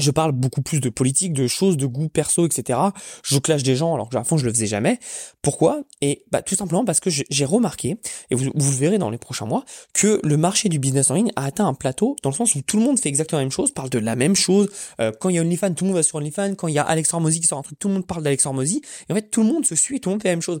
je 0.00 0.10
parle 0.10 0.32
beaucoup 0.32 0.62
plus 0.62 0.80
de 0.80 0.88
politique, 0.88 1.32
de 1.32 1.46
choses, 1.46 1.76
de 1.76 1.86
goût 1.86 2.08
perso, 2.08 2.46
etc. 2.46 2.78
Je 3.22 3.38
clash 3.38 3.62
des 3.62 3.76
gens 3.76 3.94
alors 3.94 4.08
que 4.08 4.16
à 4.16 4.24
fond 4.24 4.36
je 4.36 4.46
le 4.46 4.52
faisais 4.52 4.66
jamais. 4.66 4.98
Pourquoi? 5.42 5.82
Et 6.00 6.24
bah 6.30 6.42
tout 6.42 6.54
simplement 6.54 6.84
parce 6.84 7.00
que 7.00 7.10
j'ai 7.10 7.44
remarqué, 7.44 7.96
et 8.30 8.34
vous, 8.34 8.44
le 8.54 8.76
verrez 8.76 8.98
dans 8.98 9.10
les 9.10 9.18
prochains 9.18 9.46
mois, 9.46 9.64
que 9.94 10.20
le 10.22 10.36
marché 10.36 10.68
du 10.68 10.78
business 10.78 11.10
en 11.10 11.14
ligne 11.14 11.32
a 11.36 11.44
atteint 11.44 11.66
un 11.66 11.74
plateau 11.74 12.16
dans 12.22 12.30
le 12.30 12.34
sens 12.34 12.54
où 12.54 12.62
tout 12.62 12.78
le 12.78 12.84
monde 12.84 12.98
fait 12.98 13.08
exactement 13.08 13.38
la 13.38 13.44
même 13.44 13.52
chose, 13.52 13.72
parle 13.72 13.90
de 13.90 13.98
la 13.98 14.16
même 14.16 14.36
chose. 14.36 14.68
Euh, 15.00 15.12
quand 15.18 15.28
il 15.28 15.36
y 15.36 15.38
a 15.38 15.42
OnlyFans, 15.42 15.74
tout 15.74 15.84
le 15.84 15.90
monde 15.90 15.96
va 15.96 16.02
sur 16.02 16.16
OnlyFans. 16.16 16.54
Quand 16.54 16.68
il 16.68 16.74
y 16.74 16.78
a 16.78 16.82
Alex 16.82 17.12
Hormozy 17.12 17.40
qui 17.40 17.46
sort 17.46 17.58
un 17.58 17.62
truc, 17.62 17.78
tout 17.78 17.88
le 17.88 17.94
monde 17.94 18.06
parle 18.06 18.22
d'Alex 18.22 18.46
Hormozy. 18.46 18.82
Et 19.08 19.12
en 19.12 19.16
fait, 19.16 19.30
tout 19.30 19.42
le 19.42 19.48
monde 19.48 19.66
se 19.66 19.74
suit, 19.74 20.00
tout 20.00 20.08
le 20.08 20.14
monde 20.14 20.22
fait 20.22 20.28
la 20.28 20.34
même 20.34 20.42
chose. 20.42 20.60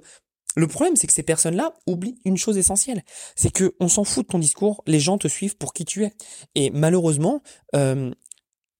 Le 0.56 0.66
problème, 0.66 0.96
c'est 0.96 1.06
que 1.06 1.12
ces 1.12 1.22
personnes-là 1.22 1.74
oublient 1.86 2.18
une 2.24 2.36
chose 2.36 2.58
essentielle, 2.58 3.04
c'est 3.36 3.52
que 3.52 3.74
on 3.78 3.88
s'en 3.88 4.04
fout 4.04 4.26
de 4.26 4.32
ton 4.32 4.38
discours, 4.38 4.82
les 4.86 4.98
gens 4.98 5.16
te 5.16 5.28
suivent 5.28 5.56
pour 5.56 5.72
qui 5.72 5.84
tu 5.84 6.04
es. 6.04 6.12
Et 6.54 6.70
malheureusement, 6.70 7.40
euh, 7.76 8.10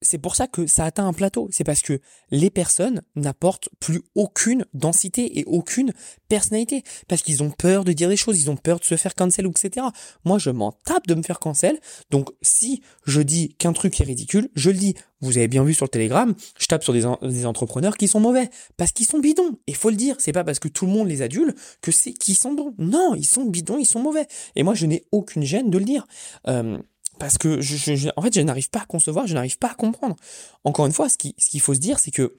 c'est 0.03 0.19
pour 0.19 0.35
ça 0.37 0.47
que 0.47 0.67
ça 0.67 0.85
atteint 0.85 1.07
un 1.07 1.13
plateau. 1.13 1.49
C'est 1.51 1.65
parce 1.65 1.83
que 1.83 2.01
les 2.31 2.51
personnes 2.51 3.03
n'apportent 3.17 3.69
plus 3.81 4.03
aucune 4.15 4.65
densité 4.73 5.39
et 5.39 5.45
aucune 5.45 5.93
personnalité. 6.29 6.83
Parce 7.09 7.23
qu'ils 7.23 7.43
ont 7.43 7.51
peur 7.51 7.85
de 7.85 7.93
dire 7.93 8.09
des 8.09 8.17
choses, 8.17 8.41
ils 8.41 8.51
ont 8.51 8.57
peur 8.57 8.79
de 8.79 8.85
se 8.85 8.97
faire 8.97 9.15
cancel, 9.15 9.47
etc. 9.47 9.87
Moi, 10.25 10.39
je 10.39 10.51
m'en 10.51 10.73
tape 10.73 11.07
de 11.07 11.15
me 11.15 11.23
faire 11.23 11.39
cancel. 11.39 11.79
Donc, 12.11 12.31
si 12.41 12.83
je 13.05 13.21
dis 13.21 13.55
qu'un 13.59 13.73
truc 13.73 14.01
est 14.01 14.05
ridicule, 14.05 14.49
je 14.55 14.71
le 14.71 14.77
dis. 14.77 14.95
Vous 15.23 15.37
avez 15.37 15.49
bien 15.49 15.63
vu 15.65 15.75
sur 15.75 15.85
le 15.85 15.91
Telegram, 15.91 16.35
je 16.59 16.67
tape 16.67 16.83
sur 16.83 16.95
des, 16.95 17.45
entrepreneurs 17.45 17.99
qui 17.99 18.09
sont 18.09 18.21
mauvais. 18.21 18.49
Parce 18.79 18.93
qu'ils 18.93 19.07
sont 19.07 19.19
bidons. 19.19 19.59
Et 19.67 19.75
faut 19.75 19.91
le 19.91 19.97
dire. 19.97 20.17
C'est 20.19 20.33
pas 20.33 20.45
parce 20.45 20.59
que 20.59 20.69
tout 20.69 20.87
le 20.87 20.93
monde 20.93 21.09
les 21.09 21.21
adule 21.21 21.55
que 21.83 21.93
c'est 21.93 22.13
qu'ils 22.13 22.37
sont 22.37 22.55
bons. 22.55 22.75
Non, 22.79 23.15
ils 23.15 23.27
sont 23.27 23.45
bidons, 23.45 23.79
ils 23.79 23.85
sont 23.85 24.01
mauvais. 24.01 24.27
Et 24.57 24.63
moi, 24.63 24.73
je 24.75 24.87
n'ai 24.87 25.05
aucune 25.13 25.43
gêne 25.43 25.69
de 25.69 25.77
le 25.77 25.85
dire. 25.85 26.07
Euh, 26.49 26.79
parce 27.21 27.37
que 27.37 27.61
je, 27.61 28.09
en 28.17 28.23
fait, 28.23 28.35
je 28.35 28.41
n'arrive 28.41 28.71
pas 28.71 28.81
à 28.81 28.87
concevoir, 28.87 29.27
je 29.27 29.35
n'arrive 29.35 29.59
pas 29.59 29.69
à 29.69 29.75
comprendre. 29.75 30.17
Encore 30.65 30.87
une 30.87 30.93
fois, 30.93 31.11
ce 31.11 31.19
qu'il 31.19 31.35
ce 31.37 31.51
qu'il 31.51 31.61
faut 31.61 31.75
se 31.75 31.79
dire, 31.79 31.99
c'est 31.99 32.11
que 32.11 32.35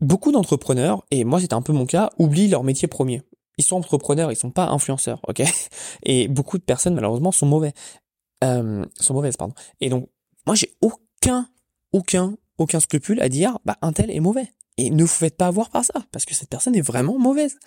beaucoup 0.00 0.32
d'entrepreneurs, 0.32 1.04
et 1.10 1.22
moi 1.24 1.38
c'était 1.38 1.54
un 1.54 1.60
peu 1.60 1.74
mon 1.74 1.84
cas, 1.84 2.10
oublient 2.18 2.48
leur 2.48 2.64
métier 2.64 2.88
premier. 2.88 3.22
Ils 3.58 3.62
sont 3.62 3.76
entrepreneurs, 3.76 4.32
ils 4.32 4.36
sont 4.36 4.50
pas 4.50 4.68
influenceurs, 4.68 5.20
ok? 5.28 5.42
Et 6.04 6.28
beaucoup 6.28 6.56
de 6.56 6.62
personnes, 6.62 6.94
malheureusement, 6.94 7.30
sont 7.30 7.44
mauvais. 7.44 7.74
Euh, 8.42 8.86
sont 8.98 9.12
mauvaises, 9.12 9.36
pardon. 9.36 9.54
Et 9.82 9.90
donc, 9.90 10.08
moi 10.46 10.56
j'ai 10.56 10.72
aucun, 10.80 11.46
aucun, 11.92 12.38
aucun 12.56 12.80
scrupule 12.80 13.20
à 13.20 13.28
dire, 13.28 13.58
bah, 13.66 13.76
un 13.82 13.92
tel 13.92 14.10
est 14.10 14.20
mauvais. 14.20 14.50
Et 14.78 14.88
ne 14.88 15.02
vous 15.02 15.08
faites 15.08 15.36
pas 15.36 15.48
avoir 15.48 15.68
par 15.68 15.84
ça, 15.84 16.06
parce 16.10 16.24
que 16.24 16.34
cette 16.34 16.48
personne 16.48 16.74
est 16.74 16.80
vraiment 16.80 17.18
mauvaise. 17.18 17.58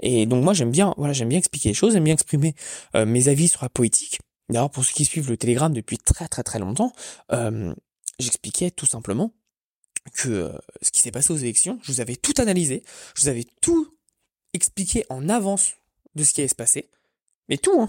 Et 0.00 0.24
donc 0.24 0.42
moi 0.42 0.54
j'aime 0.54 0.70
bien, 0.70 0.94
voilà, 0.96 1.12
j'aime 1.12 1.28
bien 1.28 1.38
expliquer 1.38 1.68
les 1.68 1.74
choses, 1.74 1.92
j'aime 1.92 2.04
bien 2.04 2.14
exprimer 2.14 2.54
euh, 2.96 3.04
mes 3.04 3.28
avis 3.28 3.48
sur 3.48 3.62
la 3.62 3.68
politique. 3.68 4.20
D'ailleurs, 4.48 4.70
pour 4.70 4.84
ceux 4.84 4.92
qui 4.92 5.04
suivent 5.04 5.30
le 5.30 5.36
Telegram 5.36 5.72
depuis 5.72 5.98
très 5.98 6.28
très 6.28 6.42
très 6.42 6.58
longtemps, 6.58 6.92
euh, 7.32 7.74
j'expliquais 8.18 8.70
tout 8.70 8.86
simplement 8.86 9.32
que 10.14 10.28
euh, 10.28 10.58
ce 10.82 10.90
qui 10.90 11.00
s'est 11.00 11.10
passé 11.10 11.32
aux 11.32 11.36
élections, 11.36 11.78
je 11.82 11.92
vous 11.92 12.00
avais 12.00 12.16
tout 12.16 12.34
analysé, 12.38 12.82
je 13.14 13.22
vous 13.22 13.28
avais 13.28 13.46
tout 13.60 13.96
expliqué 14.52 15.04
en 15.08 15.28
avance 15.28 15.74
de 16.14 16.24
ce 16.24 16.32
qui 16.32 16.40
allait 16.40 16.48
se 16.48 16.54
passer, 16.54 16.90
mais 17.48 17.56
tout, 17.56 17.80
hein. 17.80 17.88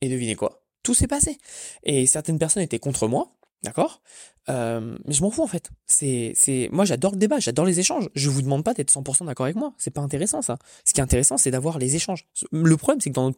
Et 0.00 0.08
devinez 0.08 0.34
quoi? 0.34 0.64
Tout 0.82 0.94
s'est 0.94 1.06
passé. 1.06 1.38
Et 1.84 2.06
certaines 2.06 2.38
personnes 2.38 2.62
étaient 2.64 2.80
contre 2.80 3.06
moi, 3.06 3.30
d'accord? 3.62 4.02
Euh, 4.48 4.98
Mais 5.06 5.14
je 5.14 5.22
m'en 5.22 5.30
fous 5.30 5.42
en 5.42 5.46
fait. 5.46 5.70
C'est, 5.86 6.32
c'est, 6.34 6.68
moi 6.72 6.84
j'adore 6.84 7.12
le 7.12 7.18
débat, 7.18 7.38
j'adore 7.38 7.64
les 7.64 7.78
échanges. 7.78 8.08
Je 8.16 8.28
vous 8.28 8.42
demande 8.42 8.64
pas 8.64 8.74
d'être 8.74 8.92
100% 8.92 9.26
d'accord 9.26 9.46
avec 9.46 9.56
moi. 9.56 9.74
C'est 9.78 9.92
pas 9.92 10.00
intéressant 10.00 10.42
ça. 10.42 10.58
Ce 10.84 10.92
qui 10.92 11.00
est 11.00 11.02
intéressant, 11.04 11.38
c'est 11.38 11.52
d'avoir 11.52 11.78
les 11.78 11.94
échanges. 11.94 12.26
Le 12.50 12.76
problème, 12.76 13.00
c'est 13.00 13.10
que 13.10 13.14
dans 13.14 13.32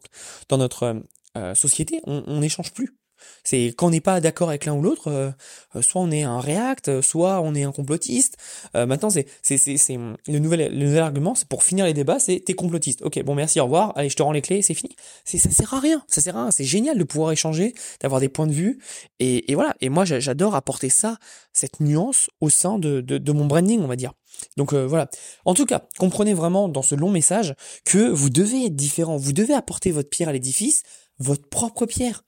dans 0.49 0.57
notre 0.57 1.03
euh, 1.37 1.55
société, 1.55 2.01
on 2.05 2.39
n'échange 2.39 2.73
plus. 2.73 2.95
C'est 3.43 3.67
quand 3.67 3.87
on 3.87 3.89
n'est 3.91 4.01
pas 4.01 4.19
d'accord 4.21 4.49
avec 4.49 4.65
l'un 4.65 4.73
ou 4.73 4.81
l'autre, 4.81 5.07
euh, 5.07 5.31
euh, 5.75 5.81
soit 5.81 6.01
on 6.01 6.11
est 6.11 6.23
un 6.23 6.39
réact, 6.39 7.01
soit 7.01 7.41
on 7.41 7.53
est 7.55 7.63
un 7.63 7.71
complotiste. 7.71 8.37
maintenant, 8.73 9.09
c'est 9.09 9.27
c'est 9.41 9.57
c'est 9.57 9.77
c'est 9.77 9.97
le 10.27 10.39
nouvel 10.39 10.71
le 10.77 10.85
nouvel 10.85 11.01
argument, 11.01 11.35
c'est 11.35 11.47
pour 11.47 11.63
finir 11.63 11.85
les 11.85 11.93
débats, 11.93 12.19
c'est 12.19 12.39
t'es 12.39 12.53
complotiste. 12.53 13.01
Ok, 13.01 13.21
bon 13.23 13.35
merci, 13.35 13.59
au 13.59 13.65
revoir. 13.65 13.93
Allez, 13.95 14.09
je 14.09 14.15
te 14.15 14.23
rends 14.23 14.31
les 14.31 14.41
clés, 14.41 14.61
c'est 14.61 14.73
fini. 14.73 14.95
Ça 15.25 15.49
sert 15.49 15.73
à 15.73 15.79
rien, 15.79 16.03
ça 16.07 16.21
sert 16.21 16.35
à 16.37 16.43
rien. 16.43 16.51
C'est 16.51 16.63
génial 16.63 16.97
de 16.97 17.03
pouvoir 17.03 17.31
échanger, 17.31 17.73
d'avoir 18.01 18.21
des 18.21 18.29
points 18.29 18.47
de 18.47 18.53
vue, 18.53 18.79
et, 19.19 19.53
voilà. 19.53 19.75
Et 19.81 19.89
moi, 19.89 20.05
j'adore 20.05 20.55
apporter 20.55 20.89
ça, 20.89 21.17
cette 21.53 21.79
nuance 21.79 22.29
au 22.41 22.49
sein 22.49 22.79
de 22.79 23.01
de, 23.01 23.31
mon 23.31 23.45
branding, 23.45 23.81
on 23.81 23.87
va 23.87 23.95
dire. 23.95 24.13
Donc 24.57 24.73
voilà. 24.73 25.09
En 25.45 25.53
tout 25.53 25.65
cas, 25.65 25.87
comprenez 25.97 26.33
vraiment 26.33 26.67
dans 26.67 26.81
ce 26.81 26.95
long 26.95 27.09
message 27.09 27.55
que 27.85 28.09
vous 28.09 28.29
devez 28.29 28.65
être 28.65 28.75
différent, 28.75 29.17
vous 29.17 29.33
devez 29.33 29.53
apporter 29.53 29.91
votre 29.91 30.09
pierre 30.09 30.29
à 30.29 30.33
l'édifice, 30.33 30.83
votre 31.19 31.47
propre 31.47 31.85
pierre. 31.85 32.23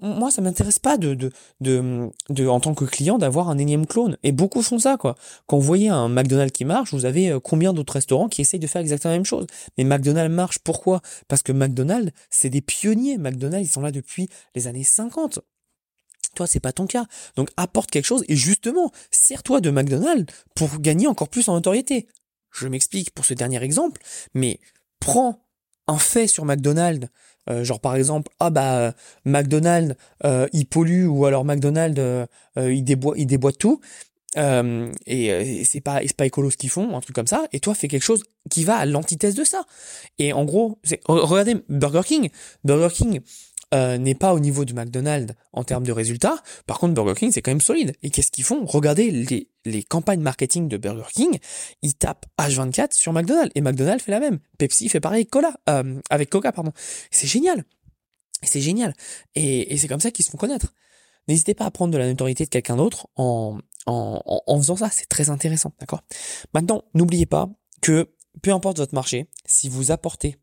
moi, 0.00 0.30
ça 0.30 0.40
m'intéresse 0.40 0.78
pas 0.78 0.96
de, 0.96 1.14
de, 1.14 1.30
de, 1.60 2.10
de, 2.30 2.46
en 2.46 2.60
tant 2.60 2.74
que 2.74 2.84
client, 2.84 3.18
d'avoir 3.18 3.50
un 3.50 3.58
énième 3.58 3.86
clone. 3.86 4.16
Et 4.22 4.32
beaucoup 4.32 4.62
font 4.62 4.78
ça, 4.78 4.96
quoi. 4.96 5.16
Quand 5.46 5.58
vous 5.58 5.66
voyez 5.66 5.88
un 5.88 6.08
McDonald's 6.08 6.52
qui 6.52 6.64
marche, 6.64 6.94
vous 6.94 7.04
avez 7.04 7.30
euh, 7.30 7.40
combien 7.40 7.72
d'autres 7.72 7.92
restaurants 7.94 8.28
qui 8.28 8.40
essayent 8.40 8.60
de 8.60 8.66
faire 8.66 8.80
exactement 8.80 9.12
la 9.12 9.18
même 9.18 9.26
chose. 9.26 9.46
Mais 9.76 9.84
McDonald's 9.84 10.34
marche, 10.34 10.58
pourquoi? 10.60 11.02
Parce 11.28 11.42
que 11.42 11.52
McDonald's, 11.52 12.12
c'est 12.30 12.50
des 12.50 12.62
pionniers. 12.62 13.18
McDonald's, 13.18 13.68
ils 13.68 13.72
sont 13.72 13.82
là 13.82 13.92
depuis 13.92 14.28
les 14.54 14.66
années 14.66 14.84
50. 14.84 15.40
Toi, 16.34 16.46
c'est 16.46 16.60
pas 16.60 16.72
ton 16.72 16.86
cas. 16.86 17.06
Donc, 17.36 17.50
apporte 17.56 17.90
quelque 17.90 18.06
chose 18.06 18.24
et 18.28 18.36
justement, 18.36 18.92
sers-toi 19.10 19.60
de 19.60 19.70
McDonald's 19.70 20.32
pour 20.54 20.78
gagner 20.78 21.06
encore 21.06 21.28
plus 21.28 21.48
en 21.48 21.54
notoriété. 21.54 22.06
Je 22.52 22.68
m'explique 22.68 23.12
pour 23.12 23.24
ce 23.24 23.34
dernier 23.34 23.62
exemple, 23.62 24.00
mais 24.34 24.58
prends 24.98 25.44
un 25.86 25.98
fait 25.98 26.26
sur 26.26 26.44
McDonald's, 26.44 27.08
euh, 27.48 27.64
genre 27.64 27.80
par 27.80 27.96
exemple, 27.96 28.30
ah 28.40 28.50
bah 28.50 28.92
McDonald's 29.24 29.96
euh, 30.24 30.46
il 30.52 30.66
pollue 30.66 31.06
ou 31.06 31.24
alors 31.24 31.44
McDonald's 31.44 31.98
euh, 31.98 32.26
il 32.56 32.84
déboîte 32.84 33.58
tout. 33.58 33.80
et, 34.36 35.64
c'est 35.64 35.80
pas 35.80 36.00
c'est 36.02 36.16
pas 36.16 36.26
écolo 36.26 36.50
ce 36.50 36.56
qu'ils 36.56 36.70
font 36.70 36.96
un 36.96 37.00
truc 37.00 37.14
comme 37.14 37.26
ça. 37.26 37.46
Et 37.52 37.60
toi 37.60 37.74
fais 37.74 37.88
quelque 37.88 38.02
chose 38.02 38.24
qui 38.50 38.64
va 38.64 38.76
à 38.76 38.86
l'antithèse 38.86 39.34
de 39.34 39.44
ça. 39.44 39.64
Et 40.18 40.32
en 40.32 40.44
gros 40.44 40.78
regardez 41.06 41.56
Burger 41.68 42.02
King. 42.04 42.30
Burger 42.64 42.94
King 42.94 43.20
euh, 43.72 43.98
n'est 43.98 44.14
pas 44.14 44.34
au 44.34 44.40
niveau 44.40 44.64
du 44.64 44.74
McDonald's 44.74 45.34
en 45.52 45.62
termes 45.64 45.84
de 45.84 45.92
résultats. 45.92 46.42
Par 46.66 46.78
contre, 46.78 46.94
Burger 46.94 47.14
King, 47.18 47.30
c'est 47.32 47.42
quand 47.42 47.50
même 47.52 47.60
solide. 47.60 47.94
Et 48.02 48.10
qu'est-ce 48.10 48.30
qu'ils 48.30 48.44
font? 48.44 48.64
Regardez 48.66 49.10
les, 49.10 49.48
les 49.64 49.82
campagnes 49.82 50.20
marketing 50.20 50.68
de 50.68 50.76
Burger 50.76 51.08
King, 51.12 51.38
ils 51.82 51.94
tapent 51.94 52.26
H24 52.38 52.92
sur 52.92 53.12
McDonald's. 53.12 53.52
Et 53.54 53.60
McDonald's 53.60 54.02
fait 54.04 54.10
la 54.12 54.20
même. 54.20 54.38
Pepsi 54.58 54.88
fait 54.88 55.00
pareil 55.00 55.26
Cola, 55.26 55.54
euh, 55.68 56.00
avec 56.10 56.30
Coca, 56.30 56.52
pardon. 56.52 56.72
C'est 57.10 57.26
génial. 57.28 57.64
C'est 58.42 58.60
génial. 58.60 58.94
Et, 59.34 59.72
et 59.72 59.76
c'est 59.76 59.88
comme 59.88 60.00
ça 60.00 60.10
qu'ils 60.10 60.24
se 60.24 60.30
font 60.30 60.38
connaître. 60.38 60.72
n'hésitez 61.28 61.54
pas 61.54 61.66
à 61.66 61.70
prendre 61.70 61.92
de 61.92 61.98
la 61.98 62.06
notoriété 62.08 62.44
de 62.44 62.50
quelqu'un 62.50 62.76
d'autre 62.76 63.06
en, 63.16 63.58
en, 63.86 64.22
en, 64.24 64.42
en 64.46 64.58
faisant 64.58 64.76
ça. 64.76 64.90
C'est 64.90 65.08
très 65.08 65.30
intéressant, 65.30 65.72
d'accord? 65.78 66.02
Maintenant, 66.54 66.82
n'oubliez 66.94 67.26
pas 67.26 67.50
que 67.82 68.08
peu 68.42 68.52
importe 68.52 68.78
votre 68.78 68.94
marché, 68.94 69.28
si 69.44 69.68
vous 69.68 69.90
apportez 69.90 70.36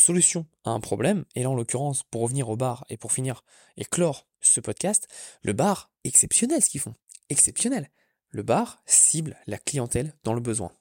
solution 0.00 0.46
à 0.64 0.70
un 0.70 0.80
problème, 0.80 1.24
et 1.34 1.42
là 1.42 1.50
en 1.50 1.54
l'occurrence, 1.54 2.02
pour 2.04 2.22
revenir 2.22 2.48
au 2.48 2.56
bar 2.56 2.84
et 2.88 2.96
pour 2.96 3.12
finir 3.12 3.44
et 3.76 3.84
clore 3.84 4.26
ce 4.40 4.60
podcast, 4.60 5.08
le 5.42 5.52
bar, 5.52 5.90
exceptionnel 6.04 6.62
ce 6.62 6.70
qu'ils 6.70 6.80
font, 6.80 6.94
exceptionnel. 7.28 7.90
Le 8.30 8.42
bar 8.42 8.82
cible 8.86 9.36
la 9.46 9.58
clientèle 9.58 10.14
dans 10.24 10.34
le 10.34 10.40
besoin. 10.40 10.72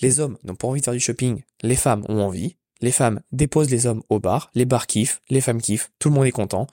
Les 0.00 0.20
hommes 0.20 0.38
n'ont 0.44 0.54
pas 0.54 0.68
envie 0.68 0.80
de 0.80 0.84
faire 0.84 0.94
du 0.94 1.00
shopping, 1.00 1.42
les 1.62 1.76
femmes 1.76 2.04
ont 2.08 2.20
envie, 2.20 2.56
les 2.80 2.92
femmes 2.92 3.22
déposent 3.32 3.70
les 3.70 3.86
hommes 3.86 4.02
au 4.10 4.20
bar, 4.20 4.50
les 4.54 4.66
bars 4.66 4.86
kiffent, 4.86 5.22
les 5.30 5.40
femmes 5.40 5.62
kiffent, 5.62 5.90
tout 5.98 6.10
le 6.10 6.14
monde 6.14 6.26
est 6.26 6.32
content, 6.32 6.66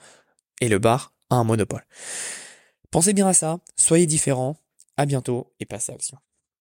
et 0.60 0.68
le 0.68 0.78
bar 0.78 1.12
a 1.30 1.36
un 1.36 1.44
monopole. 1.44 1.86
Pensez 2.90 3.14
bien 3.14 3.26
à 3.26 3.32
ça, 3.32 3.58
soyez 3.76 4.06
différents, 4.06 4.58
à 4.96 5.06
bientôt 5.06 5.52
et 5.58 5.64
passez 5.64 5.92
à 5.92 5.94
l'action. 5.94 6.18